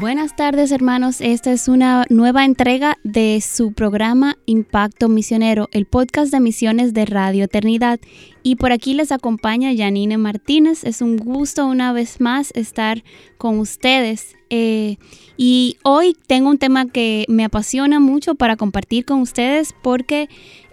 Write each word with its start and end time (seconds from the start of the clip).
Buenas 0.00 0.36
tardes 0.36 0.70
hermanos, 0.70 1.20
esta 1.20 1.50
es 1.50 1.66
una 1.66 2.04
nueva 2.08 2.44
entrega 2.44 2.98
de 3.02 3.40
su 3.40 3.72
programa 3.72 4.36
Impacto 4.46 5.08
Misionero, 5.08 5.68
el 5.72 5.86
podcast 5.86 6.30
de 6.30 6.38
misiones 6.38 6.94
de 6.94 7.04
Radio 7.04 7.44
Eternidad. 7.44 7.98
Y 8.44 8.56
por 8.56 8.70
aquí 8.70 8.94
les 8.94 9.10
acompaña 9.10 9.74
Janine 9.76 10.16
Martínez. 10.16 10.84
Es 10.84 11.02
un 11.02 11.16
gusto 11.16 11.66
una 11.66 11.92
vez 11.92 12.20
más 12.20 12.52
estar 12.54 13.02
con 13.38 13.58
ustedes. 13.58 14.36
Eh, 14.50 14.98
y 15.36 15.76
hoy 15.82 16.16
tengo 16.28 16.48
un 16.48 16.58
tema 16.58 16.86
que 16.86 17.24
me 17.28 17.44
apasiona 17.44 17.98
mucho 17.98 18.36
para 18.36 18.56
compartir 18.56 19.04
con 19.04 19.20
ustedes 19.20 19.74
porque 19.82 20.28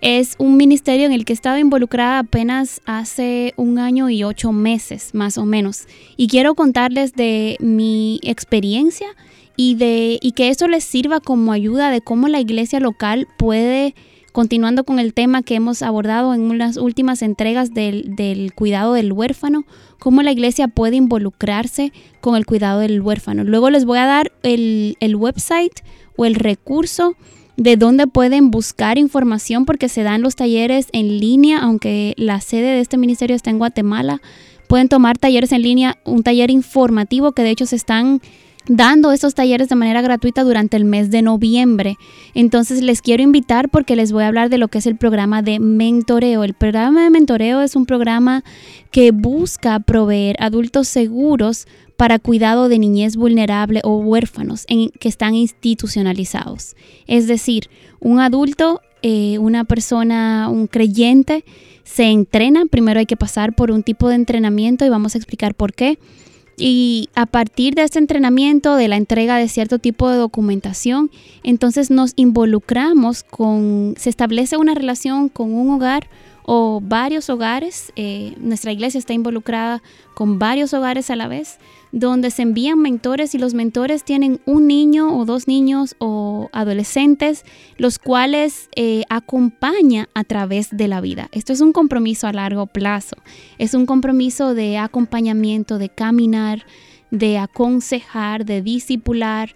es 0.05 0.36
un 0.38 0.55
ministerio 0.55 1.08
en 1.08 1.12
el 1.14 1.26
que 1.26 1.34
he 1.34 1.36
estado 1.36 1.58
involucrada 1.58 2.20
apenas 2.20 2.80
hace 2.86 3.55
un 3.58 3.80
año 3.80 4.08
y 4.12 4.23
ocho 4.23 4.52
meses, 4.52 5.16
más 5.16 5.40
o 5.40 5.46
menos. 5.46 5.88
Y 6.16 6.27
quiero 6.27 6.54
contarles 6.54 7.13
de 7.13 7.58
mi 7.59 8.20
experiencia 8.22 9.08
y, 9.58 9.73
de, 9.73 10.20
y 10.22 10.34
que 10.34 10.49
esto 10.49 10.68
les 10.68 10.84
sirva 10.84 11.22
como 11.22 11.52
ayuda 11.52 11.90
de 11.90 12.02
cómo 12.02 12.27
la 12.27 12.40
iglesia 12.40 12.80
local 12.80 13.27
puede 13.40 13.96
continuando 14.32 14.84
con 14.84 14.99
el 14.99 15.15
tema 15.15 15.41
que 15.41 15.55
hemos 15.55 15.82
abordado 15.82 16.35
en 16.35 16.41
unas 16.52 16.77
últimas 16.77 17.24
entregas 17.24 17.74
del, 17.74 18.52
cuidado 18.54 18.93
del 18.93 19.12
huérfano, 19.12 19.63
cómo 19.98 20.21
la 20.21 20.32
iglesia 20.32 20.68
puede 20.68 20.98
involucrarse 20.98 21.91
con 22.21 22.35
el 22.35 22.46
cuidado 22.46 22.82
del 22.82 23.02
huérfano. 23.02 23.43
Luego 23.43 23.71
les 23.71 23.85
voy 23.85 23.98
a 23.98 24.05
dar 24.05 24.32
el, 24.43 24.98
el 24.99 25.15
website 25.15 25.82
o 26.15 26.26
el 26.26 26.35
recurso 26.35 27.15
de 27.58 27.78
dónde 27.78 28.08
pueden 28.08 28.52
buscar 28.52 28.98
información 28.98 29.66
porque 29.66 29.90
se 29.90 30.04
dan 30.04 30.22
los 30.22 30.36
talleres 30.36 30.88
en 30.92 31.20
línea, 31.20 31.60
aunque 31.60 32.14
la 32.18 32.42
sede 32.42 32.76
de 32.76 32.80
este 32.82 32.98
ministerio 32.98 33.36
está 33.36 33.50
en 33.50 33.58
Guatemala. 33.58 34.22
Pueden 34.68 34.90
tomar 34.90 35.18
talleres 35.18 35.52
en 35.52 35.62
línea, 35.62 35.98
un 36.06 36.24
taller 36.24 36.50
informativo 36.52 37.32
que 37.32 37.44
de 37.44 37.52
hecho 37.52 37.66
se 37.66 37.76
están 37.76 38.22
dando 38.68 39.12
estos 39.12 39.35
talleres 39.35 39.70
de 39.70 39.76
manera 39.76 40.02
gratuita 40.02 40.44
durante 40.44 40.77
el 40.77 40.85
mes 40.85 41.12
de 41.12 41.21
noviembre. 41.21 41.98
Entonces 42.34 42.82
les 42.82 43.02
quiero 43.02 43.24
invitar 43.24 43.70
porque 43.70 43.96
les 43.96 44.12
voy 44.12 44.24
a 44.24 44.27
hablar 44.27 44.49
de 44.49 44.58
lo 44.58 44.68
que 44.68 44.80
es 44.80 44.85
el 44.85 44.98
programa 44.98 45.41
de 45.41 45.60
mentoreo. 45.60 46.44
El 46.44 46.54
programa 46.54 47.04
de 47.04 47.10
mentoreo 47.10 47.62
es 47.62 47.76
un 47.76 47.86
programa 47.86 48.43
que 48.91 49.12
busca 49.12 49.80
proveer 49.80 50.36
adultos 50.40 50.88
seguros 50.88 51.68
para 51.98 52.20
cuidado 52.20 52.68
de 52.68 52.80
niñez 52.80 53.16
vulnerable 53.16 53.82
o 53.84 53.98
huérfanos 53.98 54.66
que 54.99 55.08
están 55.08 55.34
institucionalizados. 55.36 56.76
Es 57.08 57.27
decir, 57.27 57.70
un 57.99 58.20
adulto, 58.20 58.82
eh, 59.02 59.38
una 59.40 59.63
persona, 59.63 60.49
un 60.52 60.68
creyente, 60.68 61.46
se 61.84 62.05
entrena, 62.05 62.66
primero 62.66 62.99
hay 62.99 63.05
que 63.05 63.16
pasar 63.16 63.55
por 63.55 63.71
un 63.71 63.84
tipo 63.84 64.09
de 64.09 64.16
entrenamiento 64.16 64.86
y 64.86 64.90
vamos 64.90 65.16
a 65.16 65.18
explicar 65.18 65.56
por 65.56 65.74
qué 65.74 66.00
y 66.58 67.09
a 67.16 67.25
partir 67.25 67.75
de 67.75 67.84
este 67.84 68.00
entrenamiento, 68.00 68.75
de 68.75 68.88
la 68.88 68.96
entrega 68.96 69.38
de 69.38 69.50
cierto 69.50 69.80
tipo 69.80 70.09
de 70.09 70.18
documentación, 70.18 71.12
entonces 71.44 71.92
nos 71.92 72.14
involucramos 72.16 73.24
con, 73.24 73.96
se 73.98 74.09
establece 74.09 74.58
una 74.58 74.74
relación 74.74 75.30
con 75.30 75.53
un 75.53 75.70
hogar 75.72 76.08
o 76.44 76.80
varios 76.81 77.30
hogares. 77.30 77.92
Eh, 77.96 78.36
nuestra 78.38 78.72
iglesia 78.72 79.00
está 79.00 79.14
involucrada 79.14 79.82
con 80.14 80.40
varios 80.40 80.74
hogares 80.74 81.10
a 81.10 81.16
la 81.16 81.28
vez, 81.28 81.58
donde 81.96 82.30
se 82.30 82.42
envían 82.42 82.80
mentores 82.80 83.34
y 83.36 83.38
los 83.38 83.54
mentores 83.54 84.04
tienen 84.04 84.42
un 84.46 84.68
niño 84.68 85.18
o 85.18 85.24
dos 85.24 85.48
niños 85.48 85.96
o 85.98 86.50
adolescentes, 86.52 87.46
los 87.78 88.00
cuales 88.00 88.70
eh, 88.76 89.04
acompaña 89.10 90.10
a 90.14 90.26
través 90.26 90.76
de 90.76 90.90
la 90.90 91.00
vida. 91.00 91.30
Esto 91.32 91.54
es 91.54 91.62
un 91.62 91.72
compromiso 91.72 92.28
a 92.28 92.34
largo 92.34 92.68
plazo, 92.68 93.16
es 93.60 93.74
un 93.74 93.86
compromiso 93.86 94.54
de 94.54 94.78
acompañamiento, 94.78 95.78
de 95.78 95.88
caminar, 95.88 96.66
de 97.12 97.38
aconsejar, 97.38 98.44
de 98.44 98.62
discipular, 98.62 99.56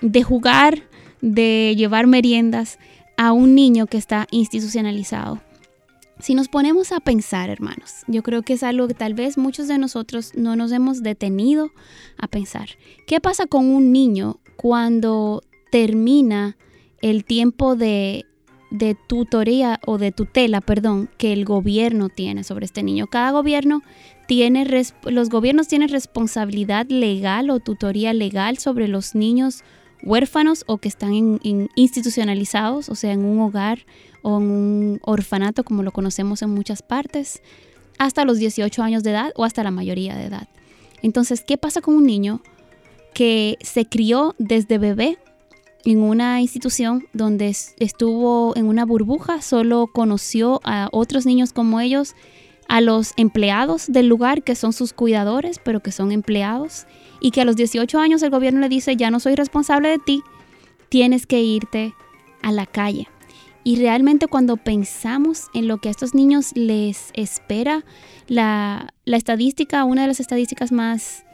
de 0.00 0.24
jugar, 0.24 0.82
de 1.20 1.72
llevar 1.76 2.08
meriendas 2.08 2.80
a 3.16 3.30
un 3.30 3.54
niño 3.54 3.86
que 3.86 3.98
está 3.98 4.26
institucionalizado. 4.32 5.40
Si 6.18 6.34
nos 6.34 6.48
ponemos 6.48 6.92
a 6.92 7.00
pensar, 7.00 7.50
hermanos, 7.50 8.04
yo 8.06 8.22
creo 8.22 8.42
que 8.42 8.54
es 8.54 8.62
algo 8.62 8.88
que 8.88 8.94
tal 8.94 9.12
vez 9.12 9.36
muchos 9.36 9.68
de 9.68 9.76
nosotros 9.76 10.32
no 10.34 10.56
nos 10.56 10.72
hemos 10.72 11.02
detenido 11.02 11.70
a 12.16 12.26
pensar. 12.26 12.70
¿Qué 13.06 13.20
pasa 13.20 13.46
con 13.46 13.66
un 13.66 13.92
niño 13.92 14.40
cuando 14.56 15.42
termina 15.70 16.56
el 17.02 17.24
tiempo 17.26 17.76
de, 17.76 18.24
tutoría 19.06 19.78
o 19.86 19.98
de 19.98 20.10
tutela, 20.10 20.62
perdón, 20.62 21.10
que 21.18 21.34
el 21.34 21.44
gobierno 21.44 22.08
tiene 22.08 22.44
sobre 22.44 22.64
este 22.64 22.82
niño? 22.82 23.08
Cada 23.08 23.30
gobierno 23.32 23.82
tiene, 24.26 24.66
los 25.04 25.28
gobiernos 25.28 25.68
tienen 25.68 25.90
responsabilidad 25.90 26.86
legal 26.88 27.50
o 27.50 27.60
tutoría 27.60 28.14
legal 28.14 28.56
sobre 28.56 28.88
los 28.88 29.14
niños 29.14 29.64
huérfanos 30.02 30.64
o 30.66 30.78
que 30.78 30.88
están 30.88 31.40
institucionalizados, 31.74 32.88
o 32.88 32.94
sea, 32.94 33.12
en 33.12 33.24
un 33.24 33.40
hogar 33.40 33.84
o 34.26 34.38
en 34.38 34.50
un 34.50 35.00
orfanato 35.02 35.62
como 35.62 35.84
lo 35.84 35.92
conocemos 35.92 36.42
en 36.42 36.50
muchas 36.50 36.82
partes, 36.82 37.42
hasta 37.96 38.24
los 38.24 38.38
18 38.38 38.82
años 38.82 39.04
de 39.04 39.10
edad 39.10 39.32
o 39.36 39.44
hasta 39.44 39.62
la 39.62 39.70
mayoría 39.70 40.16
de 40.16 40.24
edad. 40.24 40.48
Entonces, 41.00 41.44
¿qué 41.46 41.56
pasa 41.56 41.80
con 41.80 41.94
un 41.94 42.06
niño 42.06 42.42
que 43.14 43.56
se 43.60 43.86
crió 43.86 44.34
desde 44.38 44.78
bebé 44.78 45.16
en 45.84 46.02
una 46.02 46.40
institución 46.40 47.06
donde 47.12 47.56
estuvo 47.78 48.52
en 48.56 48.66
una 48.66 48.84
burbuja, 48.84 49.42
solo 49.42 49.86
conoció 49.86 50.60
a 50.64 50.88
otros 50.90 51.24
niños 51.24 51.52
como 51.52 51.78
ellos, 51.78 52.16
a 52.68 52.80
los 52.80 53.12
empleados 53.16 53.86
del 53.86 54.08
lugar 54.08 54.42
que 54.42 54.56
son 54.56 54.72
sus 54.72 54.92
cuidadores, 54.92 55.60
pero 55.62 55.78
que 55.78 55.92
son 55.92 56.10
empleados, 56.10 56.86
y 57.20 57.30
que 57.30 57.42
a 57.42 57.44
los 57.44 57.54
18 57.54 58.00
años 58.00 58.24
el 58.24 58.30
gobierno 58.30 58.58
le 58.58 58.68
dice, 58.68 58.96
ya 58.96 59.12
no 59.12 59.20
soy 59.20 59.36
responsable 59.36 59.88
de 59.88 59.98
ti, 59.98 60.22
tienes 60.88 61.26
que 61.26 61.40
irte 61.40 61.94
a 62.42 62.50
la 62.50 62.66
calle. 62.66 63.06
Y 63.66 63.74
realmente 63.74 64.28
cuando 64.28 64.56
pensamos 64.56 65.48
en 65.52 65.66
lo 65.66 65.78
que 65.78 65.88
a 65.88 65.90
estos 65.90 66.14
niños 66.14 66.52
les 66.54 67.10
espera, 67.14 67.84
la, 68.28 68.94
estadística, 69.06 69.82
una 69.82 70.02
de 70.02 70.06
las 70.06 70.20
estadísticas 70.20 70.70
más, 70.70 71.24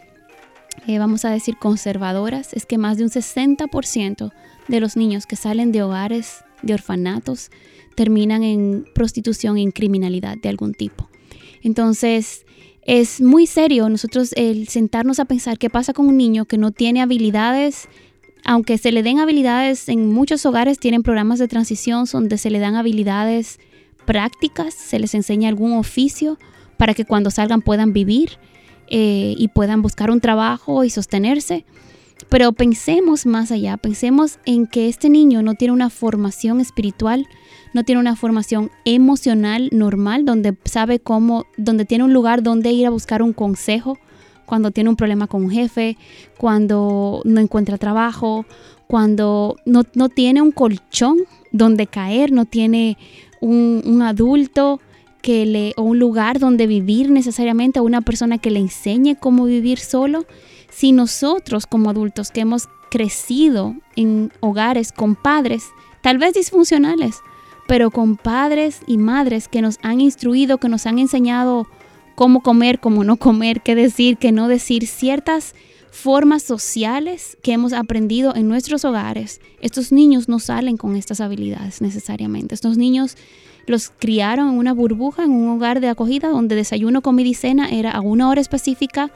eh, 0.87 0.99
vamos 0.99 1.27
a 1.27 1.31
decir, 1.31 1.59
conservadoras, 1.59 2.55
es 2.55 2.65
que 2.65 2.79
más 2.79 2.97
de 2.97 3.05
un 3.05 3.11
60% 3.11 4.33
de 4.67 4.81
los 4.81 4.97
niños 4.97 5.27
que 5.27 5.37
salen 5.37 5.73
de 5.73 5.83
hogares, 5.83 6.43
de 6.63 6.73
orfanatos, 6.73 7.51
terminan 7.97 8.43
en 8.45 8.87
prostitución 8.95 9.59
en 9.59 9.71
criminalidad 9.71 10.39
de 10.39 10.49
algún 10.49 10.73
tipo. 10.73 11.11
Entonces, 11.63 12.47
es 12.81 13.21
muy 13.21 13.47
serio 13.47 13.91
nosotros 13.91 14.33
el 14.39 14.69
sentarnos 14.69 15.21
a 15.21 15.27
pensar 15.27 15.59
qué 15.59 15.69
pasa 15.69 15.93
con 15.93 16.07
un 16.07 16.17
niño 16.17 16.47
que 16.47 16.57
no 16.57 16.71
tiene 16.71 17.03
habilidades 17.03 17.91
aunque 18.45 18.79
se 18.79 18.93
le 18.93 19.03
den 19.03 19.19
habilidades, 19.19 19.89
en 19.89 20.13
muchos 20.13 20.45
hogares 20.47 20.79
tienen 20.79 21.03
programas 21.03 21.39
de 21.39 21.49
transición 21.49 22.07
donde 22.11 22.39
se 22.39 22.51
le 22.51 22.59
dan 22.59 22.75
habilidades 22.75 23.59
prácticas, 24.05 24.75
se 24.75 24.99
les 24.99 25.15
enseña 25.15 25.49
algún 25.49 25.73
oficio 25.73 26.39
para 26.77 26.95
que 26.95 27.05
cuando 27.05 27.31
salgan 27.31 27.63
puedan 27.63 27.93
vivir 27.93 28.39
eh, 28.89 29.35
y 29.37 29.49
puedan 29.49 29.83
buscar 29.83 30.11
un 30.11 30.21
trabajo 30.21 30.85
y 30.85 30.91
sostenerse. 30.91 31.65
Pero 32.29 32.53
pensemos 32.53 33.27
más 33.27 33.51
allá, 33.51 33.77
pensemos 33.77 34.39
en 34.45 34.67
que 34.67 34.89
este 34.89 35.09
niño 35.09 35.43
no 35.43 35.55
tiene 35.55 35.73
una 35.73 35.91
formación 35.91 36.61
espiritual, 36.61 37.27
no 37.75 37.85
tiene 37.85 38.01
una 38.01 38.17
formación 38.17 38.71
emocional 38.85 39.69
normal, 39.73 40.25
donde 40.25 40.57
sabe 40.65 40.99
cómo, 40.99 41.45
donde 41.57 41.85
tiene 41.85 42.05
un 42.05 42.13
lugar 42.13 42.43
donde 42.43 42.71
ir 42.71 42.87
a 42.87 42.91
buscar 42.91 43.23
un 43.23 43.33
consejo, 43.33 43.99
cuando 44.53 44.71
tiene 44.71 44.91
un 44.91 44.97
problema 44.97 45.29
con 45.29 45.45
un 45.45 45.51
jefe, 45.51 45.97
cuando 46.37 47.23
no 47.25 47.41
encuentra 47.41 47.79
trabajo, 47.79 48.45
cuando 48.87 49.57
no, 49.65 50.09
tiene 50.11 50.43
un 50.43 50.53
colchón 50.53 51.17
donde 51.53 51.87
caer, 51.87 52.33
no 52.33 52.45
tiene 52.45 52.99
un, 53.41 54.03
adulto 54.03 54.79
que 55.23 55.47
le, 55.47 55.73
o 55.79 55.85
un 55.85 55.99
lugar 55.99 56.39
donde 56.39 56.67
vivir 56.67 57.11
necesariamente, 57.11 57.81
o 57.81 57.85
una 57.85 58.03
persona 58.03 58.37
que 58.37 58.51
le 58.51 58.61
enseñe 58.61 59.17
cómo 59.19 59.47
vivir 59.47 59.79
solo. 59.79 60.27
Si 60.69 60.93
nosotros 60.93 61.65
como 61.65 61.89
adultos 61.89 62.31
que 62.31 62.43
hemos 62.43 62.69
crecido 62.91 63.75
en 63.97 64.35
hogares 64.41 64.93
con 64.93 65.15
padres, 65.15 65.65
tal 66.03 66.19
vez 66.19 66.35
disfuncionales, 66.35 67.23
pero 67.67 67.91
con 67.91 68.19
padres 68.19 68.83
y 68.87 68.99
madres 68.99 69.49
que 69.49 69.63
nos 69.63 69.79
han 69.83 70.03
instruido, 70.03 70.59
que 70.59 70.69
nos 70.69 70.85
han 70.85 70.99
enseñado 70.99 71.69
cómo 72.15 72.43
comer, 72.43 72.81
cómo 72.81 73.05
no 73.05 73.17
comer, 73.17 73.63
qué 73.63 73.75
decir, 73.75 74.17
qué 74.17 74.33
no 74.33 74.49
decir, 74.49 74.87
ciertas 74.87 75.55
formas 75.93 76.43
sociales 76.43 77.37
que 77.43 77.53
hemos 77.53 77.75
aprendido 77.75 78.35
en 78.35 78.49
nuestros 78.49 78.85
hogares, 78.87 79.41
estos 79.61 79.93
niños 79.93 80.27
no 80.27 80.39
salen 80.39 80.79
con 80.79 80.97
estas 80.97 81.21
habilidades 81.21 81.83
necesariamente. 81.83 82.55
Estos 82.55 82.79
niños 82.79 83.17
los 83.67 83.91
criaron 83.91 84.49
en 84.49 84.59
una 84.59 84.73
burbuja, 84.73 85.25
en 85.25 85.33
un 85.33 85.51
hogar 85.51 85.81
de 85.81 85.89
acogida 85.89 86.29
donde 86.29 86.57
desayuno, 86.57 87.03
comida 87.03 87.29
y 87.29 87.35
cena 87.35 87.69
era 87.69 87.91
a 87.91 88.01
una 88.01 88.29
hora 88.29 88.41
específica. 88.41 89.11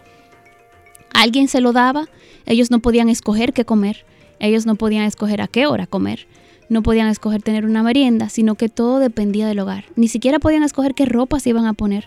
Alguien 1.15 1.49
se 1.49 1.63
lo 1.63 1.73
daba, 1.73 2.09
ellos 2.45 2.71
no 2.71 2.81
podían 2.81 3.09
escoger 3.09 3.55
qué 3.55 3.65
comer, 3.65 4.05
ellos 4.39 4.67
no 4.67 4.77
podían 4.77 5.05
escoger 5.05 5.41
a 5.41 5.49
qué 5.49 5.67
hora 5.67 5.87
comer, 5.87 6.29
no 6.69 6.83
podían 6.83 7.09
escoger 7.09 7.43
tener 7.43 7.65
una 7.65 7.83
merienda, 7.83 8.29
sino 8.29 8.55
que 8.55 8.69
todo 8.69 8.99
dependía 8.99 9.49
del 9.49 9.61
hogar. 9.61 9.87
Ni 9.97 10.09
siquiera 10.09 10.39
podían 10.39 10.63
escoger 10.63 10.95
qué 10.95 11.07
ropa 11.07 11.41
se 11.41 11.51
iban 11.51 11.65
a 11.65 11.73
poner, 11.73 12.07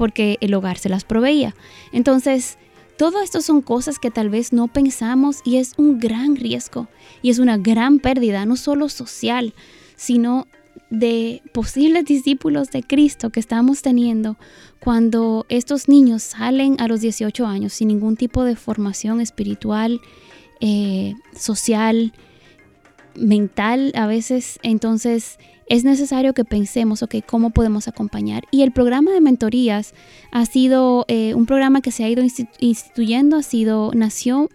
porque 0.00 0.38
el 0.40 0.54
hogar 0.54 0.78
se 0.78 0.88
las 0.88 1.04
proveía. 1.04 1.54
Entonces, 1.92 2.56
todo 2.96 3.20
esto 3.20 3.42
son 3.42 3.60
cosas 3.60 3.98
que 3.98 4.10
tal 4.10 4.30
vez 4.30 4.50
no 4.50 4.66
pensamos 4.66 5.42
y 5.44 5.56
es 5.56 5.74
un 5.76 5.98
gran 5.98 6.36
riesgo 6.36 6.88
y 7.20 7.28
es 7.28 7.38
una 7.38 7.58
gran 7.58 7.98
pérdida, 7.98 8.46
no 8.46 8.56
solo 8.56 8.88
social, 8.88 9.52
sino 9.96 10.46
de 10.88 11.42
posibles 11.52 12.06
discípulos 12.06 12.70
de 12.70 12.82
Cristo 12.82 13.28
que 13.28 13.40
estamos 13.40 13.82
teniendo 13.82 14.38
cuando 14.78 15.44
estos 15.50 15.86
niños 15.86 16.22
salen 16.22 16.80
a 16.80 16.88
los 16.88 17.02
18 17.02 17.46
años 17.46 17.74
sin 17.74 17.88
ningún 17.88 18.16
tipo 18.16 18.44
de 18.44 18.56
formación 18.56 19.20
espiritual, 19.20 20.00
eh, 20.60 21.12
social, 21.36 22.14
mental 23.16 23.92
a 23.94 24.06
veces. 24.06 24.58
Entonces 24.62 25.38
es 25.70 25.84
necesario 25.84 26.34
que 26.34 26.44
pensemos, 26.44 27.02
ok, 27.04 27.16
¿cómo 27.24 27.50
podemos 27.50 27.86
acompañar? 27.86 28.42
Y 28.50 28.62
el 28.62 28.72
programa 28.72 29.12
de 29.12 29.20
mentorías 29.20 29.94
ha 30.32 30.44
sido 30.44 31.04
eh, 31.06 31.32
un 31.34 31.46
programa 31.46 31.80
que 31.80 31.92
se 31.92 32.02
ha 32.02 32.08
ido 32.08 32.24
instituyendo, 32.58 33.36
ha 33.36 33.42
sido, 33.44 33.92
nació 33.94 34.50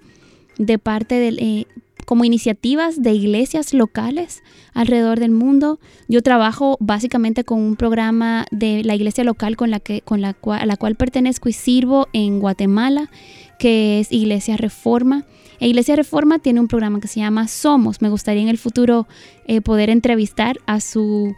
de 0.58 0.78
parte 0.78 1.16
del, 1.16 1.40
eh, 1.40 1.68
como 2.06 2.26
iniciativas 2.26 3.02
de 3.02 3.14
iglesias 3.14 3.74
locales 3.74 4.44
alrededor 4.74 5.22
del 5.22 5.32
mundo. 5.32 5.80
Yo 6.10 6.22
trabajo 6.22 6.76
básicamente 6.82 7.46
con 7.46 7.62
un 7.62 7.78
programa 7.78 8.46
de 8.52 8.84
la 8.84 8.94
iglesia 8.94 9.24
local 9.24 9.56
con 9.56 9.72
la 9.72 9.80
que 9.80 10.02
con 10.02 10.24
a 10.26 10.66
la 10.66 10.78
cual 10.78 10.96
pertenezco 10.96 11.48
y 11.48 11.54
sirvo 11.54 12.10
en 12.12 12.42
Guatemala, 12.42 13.10
que 13.58 14.02
es 14.02 14.12
Iglesia 14.12 14.58
Reforma. 14.58 15.24
E 15.66 15.68
iglesia 15.68 15.96
Reforma 15.96 16.38
tiene 16.38 16.60
un 16.60 16.68
programa 16.68 17.00
que 17.00 17.08
se 17.08 17.22
llama 17.22 17.48
Somos. 17.48 18.00
Me 18.00 18.10
gustaría 18.10 18.44
en 18.44 18.50
el 18.50 18.60
futuro 18.60 19.08
eh, 19.48 19.62
poder 19.62 19.90
entrevistar 19.90 20.60
a 20.68 20.80
su 20.80 21.36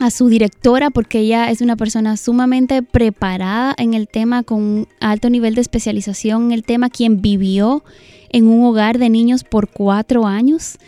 a 0.00 0.10
su 0.10 0.26
directora 0.26 0.90
porque 0.90 1.20
ella 1.20 1.48
es 1.48 1.60
una 1.60 1.76
persona 1.76 2.16
sumamente 2.16 2.82
preparada 2.82 3.72
en 3.78 3.94
el 3.94 4.08
tema 4.08 4.42
con 4.42 4.88
alto 4.98 5.30
nivel 5.30 5.54
de 5.54 5.60
especialización 5.60 6.46
en 6.46 6.50
el 6.50 6.64
tema, 6.64 6.90
quien 6.90 7.22
vivió 7.22 7.84
en 8.30 8.48
un 8.48 8.64
hogar 8.64 8.98
de 8.98 9.10
niños 9.10 9.44
por 9.44 9.68
cuatro 9.68 10.26
años. 10.26 10.78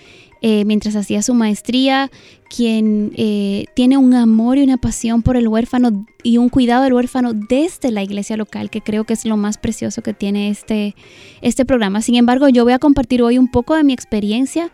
Eh, 0.43 0.65
mientras 0.67 0.95
hacía 0.97 1.23
su 1.23 1.33
maestría, 1.35 2.11
quien 2.55 3.13
eh, 3.17 3.65
tiene 3.75 3.97
un 3.97 4.15
amor 4.15 4.59
y 4.59 4.63
una 4.63 4.77
pasión 4.77 5.23
por 5.23 5.37
el 5.37 5.49
huérfano 5.49 6.07
y 6.23 6.37
un 6.37 6.51
cuidado 6.51 6.85
del 6.85 6.93
huérfano 6.93 7.33
desde 7.33 7.91
la 7.91 8.03
iglesia 8.03 8.37
local, 8.37 8.69
que 8.69 8.83
creo 8.83 9.05
que 9.05 9.15
es 9.15 9.25
lo 9.25 9.39
más 9.39 9.57
precioso 9.57 10.03
que 10.03 10.13
tiene 10.13 10.51
este, 10.51 10.95
este 11.41 11.65
programa. 11.65 12.03
Sin 12.03 12.17
embargo, 12.17 12.49
yo 12.49 12.65
voy 12.65 12.75
a 12.75 12.79
compartir 12.79 13.23
hoy 13.23 13.39
un 13.39 13.51
poco 13.51 13.77
de 13.77 13.85
mi 13.85 13.95
experiencia 13.95 14.71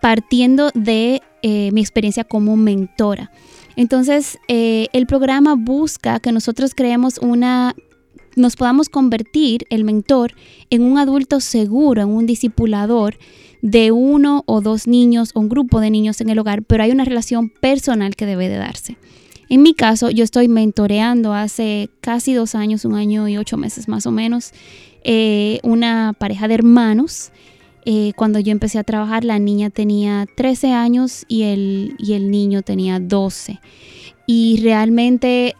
partiendo 0.00 0.70
de 0.74 1.22
eh, 1.42 1.70
mi 1.72 1.80
experiencia 1.80 2.24
como 2.24 2.56
mentora. 2.56 3.30
Entonces, 3.76 4.38
el 4.46 5.06
programa 5.06 5.56
busca 5.56 6.20
que 6.20 6.30
nosotros 6.30 6.74
creemos 6.76 7.18
una 7.18 7.74
nos 8.36 8.56
podamos 8.56 8.88
convertir, 8.88 9.66
el 9.70 9.84
mentor, 9.84 10.32
en 10.70 10.82
un 10.82 10.98
adulto 10.98 11.40
seguro, 11.40 12.02
en 12.02 12.08
un 12.08 12.26
discipulador 12.26 13.16
de 13.64 13.92
uno 13.92 14.42
o 14.44 14.60
dos 14.60 14.86
niños 14.86 15.30
o 15.32 15.40
un 15.40 15.48
grupo 15.48 15.80
de 15.80 15.88
niños 15.88 16.20
en 16.20 16.28
el 16.28 16.38
hogar, 16.38 16.62
pero 16.64 16.82
hay 16.82 16.90
una 16.90 17.06
relación 17.06 17.48
personal 17.48 18.14
que 18.14 18.26
debe 18.26 18.50
de 18.50 18.56
darse. 18.56 18.98
En 19.48 19.62
mi 19.62 19.72
caso, 19.72 20.10
yo 20.10 20.22
estoy 20.22 20.48
mentoreando 20.48 21.32
hace 21.32 21.88
casi 22.02 22.34
dos 22.34 22.54
años, 22.54 22.84
un 22.84 22.94
año 22.94 23.26
y 23.26 23.38
ocho 23.38 23.56
meses 23.56 23.88
más 23.88 24.04
o 24.04 24.10
menos, 24.10 24.52
eh, 25.02 25.60
una 25.62 26.12
pareja 26.12 26.46
de 26.46 26.54
hermanos. 26.54 27.32
Eh, 27.86 28.12
cuando 28.16 28.38
yo 28.38 28.52
empecé 28.52 28.78
a 28.78 28.84
trabajar, 28.84 29.24
la 29.24 29.38
niña 29.38 29.70
tenía 29.70 30.26
13 30.36 30.72
años 30.72 31.24
y 31.26 31.44
el, 31.44 31.94
y 31.98 32.12
el 32.12 32.30
niño 32.30 32.60
tenía 32.60 33.00
12. 33.00 33.60
Y 34.26 34.60
realmente 34.62 35.54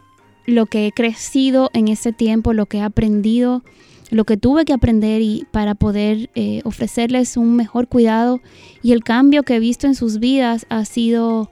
lo 0.45 0.67
que 0.67 0.85
he 0.85 0.91
crecido 0.91 1.71
en 1.73 1.87
ese 1.87 2.13
tiempo, 2.13 2.53
lo 2.53 2.67
que 2.67 2.77
he 2.77 2.81
aprendido, 2.81 3.63
lo 4.11 4.25
que 4.25 4.37
tuve 4.37 4.65
que 4.65 4.73
aprender 4.73 5.21
y 5.21 5.45
para 5.51 5.75
poder 5.75 6.29
eh, 6.35 6.61
ofrecerles 6.63 7.37
un 7.37 7.55
mejor 7.55 7.87
cuidado 7.87 8.39
y 8.83 8.91
el 8.91 9.03
cambio 9.03 9.43
que 9.43 9.55
he 9.55 9.59
visto 9.59 9.87
en 9.87 9.95
sus 9.95 10.19
vidas 10.19 10.65
ha 10.69 10.85
sido 10.85 11.49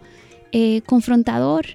eh, 0.51 0.81
confrontador 0.85 1.65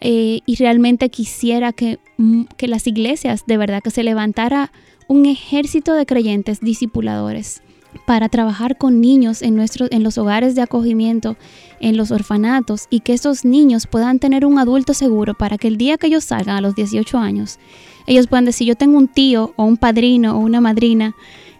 eh, 0.00 0.40
y 0.44 0.56
realmente 0.56 1.08
quisiera 1.10 1.72
que, 1.72 1.98
mm, 2.16 2.44
que 2.56 2.68
las 2.68 2.86
iglesias 2.86 3.44
de 3.46 3.56
verdad 3.56 3.82
que 3.82 3.90
se 3.90 4.02
levantara 4.02 4.72
un 5.08 5.26
ejército 5.26 5.94
de 5.94 6.06
creyentes 6.06 6.60
discipuladores 6.60 7.62
para 8.04 8.28
trabajar 8.28 8.76
con 8.76 9.00
niños 9.00 9.42
en, 9.42 9.54
nuestros, 9.56 9.88
en 9.90 10.02
los 10.02 10.18
hogares 10.18 10.54
de 10.54 10.62
acogimiento, 10.62 11.36
en 11.80 11.96
los 11.96 12.10
orfanatos, 12.10 12.86
y 12.90 13.00
que 13.00 13.14
esos 13.14 13.44
niños 13.44 13.86
puedan 13.86 14.18
tener 14.18 14.44
un 14.44 14.58
adulto 14.58 14.92
seguro 14.92 15.34
para 15.34 15.56
que 15.56 15.68
el 15.68 15.78
día 15.78 15.96
que 15.96 16.08
ellos 16.08 16.24
salgan 16.24 16.56
a 16.56 16.60
los 16.60 16.74
18 16.74 17.16
años, 17.18 17.58
ellos 18.06 18.26
puedan 18.26 18.44
decir, 18.44 18.66
yo 18.66 18.74
tengo 18.76 18.98
un 18.98 19.08
tío 19.08 19.52
o 19.56 19.64
un 19.64 19.76
padrino 19.76 20.36
o 20.36 20.40
una 20.40 20.60
madrina 20.60 21.14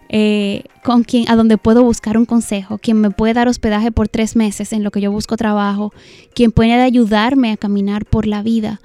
eh, 0.09 0.63
con 0.83 1.03
quien, 1.03 1.29
a 1.29 1.35
donde 1.35 1.57
puedo 1.57 1.83
buscar 1.83 2.17
un 2.17 2.25
consejo, 2.25 2.77
quien 2.77 3.01
me 3.01 3.11
puede 3.11 3.33
dar 3.33 3.49
hospedaje 3.49 3.91
por 3.91 4.07
tres 4.07 4.37
meses 4.37 4.71
en 4.71 4.83
lo 4.83 4.91
que 4.91 5.01
yo 5.01 5.11
busco 5.11 5.35
trabajo, 5.35 5.93
quien 6.33 6.51
puede 6.51 6.73
ayudarme 6.73 7.51
a 7.51 7.57
caminar 7.57 8.05
por 8.05 8.25
la 8.25 8.41
vida. 8.41 8.79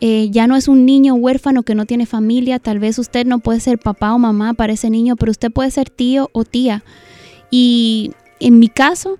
Eh, 0.00 0.28
ya 0.30 0.46
no 0.46 0.56
es 0.56 0.68
un 0.68 0.84
niño 0.84 1.14
huérfano 1.14 1.62
que 1.62 1.74
no 1.74 1.86
tiene 1.86 2.04
familia, 2.04 2.58
tal 2.58 2.78
vez 2.78 2.98
usted 2.98 3.24
no 3.26 3.38
puede 3.38 3.60
ser 3.60 3.78
papá 3.78 4.12
o 4.12 4.18
mamá 4.18 4.52
para 4.52 4.74
ese 4.74 4.90
niño, 4.90 5.16
pero 5.16 5.30
usted 5.30 5.50
puede 5.50 5.70
ser 5.70 5.88
tío 5.88 6.28
o 6.32 6.44
tía. 6.44 6.84
Y 7.50 8.10
en 8.38 8.58
mi 8.58 8.68
caso, 8.68 9.16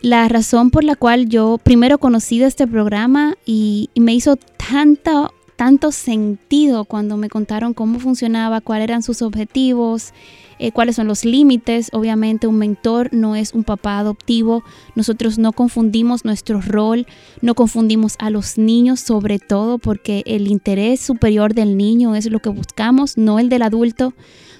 la 0.00 0.28
razón 0.28 0.70
por 0.70 0.84
la 0.84 0.94
cual 0.94 1.28
yo 1.28 1.58
primero 1.60 1.98
conocí 1.98 2.38
de 2.38 2.46
este 2.46 2.68
programa 2.68 3.34
y, 3.44 3.90
y 3.94 4.00
me 4.00 4.14
hizo 4.14 4.36
tanto, 4.36 5.34
tanto 5.62 5.92
sentido 5.92 6.84
cuando 6.86 7.16
me 7.16 7.28
contaron 7.28 7.72
cómo 7.72 8.00
funcionaba, 8.00 8.60
cuáles 8.60 8.82
eran 8.82 9.04
sus 9.04 9.22
objetivos, 9.22 10.12
eh, 10.58 10.72
cuáles 10.72 10.96
son 10.96 11.06
los 11.06 11.24
límites. 11.24 11.90
Obviamente 11.92 12.48
un 12.48 12.58
mentor 12.58 13.10
no 13.12 13.36
es 13.36 13.54
un 13.54 13.62
papá 13.62 14.00
adoptivo. 14.00 14.64
Nosotros 14.96 15.38
no 15.38 15.52
confundimos 15.52 16.24
nuestro 16.24 16.60
rol, 16.60 17.06
no 17.42 17.54
confundimos 17.54 18.16
a 18.18 18.28
los 18.30 18.58
niños 18.58 18.98
sobre 18.98 19.38
todo 19.38 19.78
porque 19.78 20.24
el 20.26 20.48
interés 20.48 20.98
superior 20.98 21.54
del 21.54 21.76
niño 21.76 22.16
es 22.16 22.28
lo 22.28 22.40
que 22.40 22.50
buscamos, 22.50 23.16
no 23.16 23.38
el 23.38 23.48
del 23.48 23.62
adulto. 23.62 24.14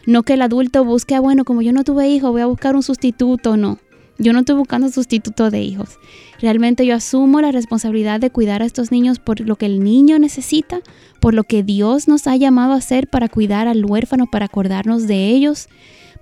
No 0.07 0.23
que 0.23 0.35
el 0.35 0.43
adulto 0.43 0.85
busque, 0.85 1.17
ah, 1.17 1.21
bueno, 1.21 1.45
como 1.45 1.63
yo 1.63 1.73
no 1.73 1.83
tuve 1.83 2.11
hijos, 2.11 2.31
voy 2.31 2.43
a 2.43 2.47
buscar 2.47 2.77
un 2.77 2.85
sustituto, 2.85 3.57
no. 3.57 3.81
Yo 4.19 4.33
no 4.33 4.39
estoy 4.39 4.55
buscando 4.55 4.89
sustituto 4.89 5.51
de 5.51 5.63
hijos. 5.63 5.99
Realmente 6.43 6.85
yo 6.85 6.97
asumo 6.97 7.41
la 7.41 7.53
responsabilidad 7.53 8.19
de 8.19 8.31
cuidar 8.31 8.63
a 8.63 8.65
estos 8.65 8.91
niños 8.91 9.21
por 9.21 9.39
lo 9.39 9.55
que 9.55 9.67
el 9.67 9.85
niño 9.85 10.19
necesita, 10.19 10.81
por 11.21 11.35
lo 11.35 11.45
que 11.45 11.63
Dios 11.63 12.09
nos 12.09 12.27
ha 12.27 12.35
llamado 12.35 12.73
a 12.73 12.79
hacer 12.79 13.07
para 13.07 13.29
cuidar 13.29 13.69
al 13.69 13.85
huérfano, 13.85 14.27
para 14.27 14.47
acordarnos 14.47 15.07
de 15.07 15.29
ellos, 15.29 15.69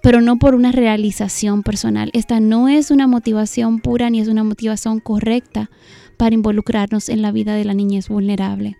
pero 0.02 0.20
no 0.20 0.38
por 0.38 0.54
una 0.54 0.72
realización 0.72 1.62
personal. 1.62 2.10
Esta 2.12 2.38
no 2.38 2.68
es 2.68 2.90
una 2.90 3.06
motivación 3.06 3.80
pura 3.80 4.10
ni 4.10 4.20
es 4.20 4.28
una 4.28 4.44
motivación 4.44 5.00
correcta 5.00 5.70
para 6.18 6.34
involucrarnos 6.34 7.08
en 7.08 7.22
la 7.22 7.32
vida 7.32 7.54
de 7.54 7.64
la 7.64 7.72
niñez 7.72 8.10
vulnerable. 8.10 8.76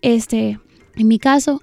Este, 0.00 0.60
en 0.96 1.08
mi 1.08 1.18
caso, 1.18 1.60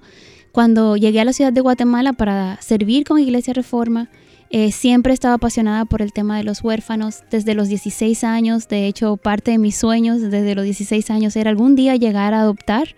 cuando 0.52 0.96
llegué 0.96 1.18
a 1.18 1.24
la 1.24 1.32
ciudad 1.32 1.52
de 1.52 1.60
Guatemala 1.60 2.12
para 2.12 2.62
servir 2.62 3.02
con 3.02 3.18
Iglesia 3.18 3.52
Reforma, 3.52 4.10
eh, 4.50 4.72
siempre 4.72 5.12
he 5.12 5.14
estado 5.14 5.34
apasionada 5.34 5.84
por 5.84 6.00
el 6.00 6.12
tema 6.12 6.38
de 6.38 6.44
los 6.44 6.62
huérfanos 6.62 7.22
desde 7.30 7.54
los 7.54 7.68
16 7.68 8.24
años. 8.24 8.66
De 8.68 8.86
hecho, 8.86 9.16
parte 9.18 9.50
de 9.50 9.58
mis 9.58 9.76
sueños 9.76 10.22
desde 10.22 10.54
los 10.54 10.64
16 10.64 11.10
años 11.10 11.36
era 11.36 11.50
algún 11.50 11.76
día 11.76 11.96
llegar 11.96 12.32
a 12.32 12.40
adoptar, 12.40 12.94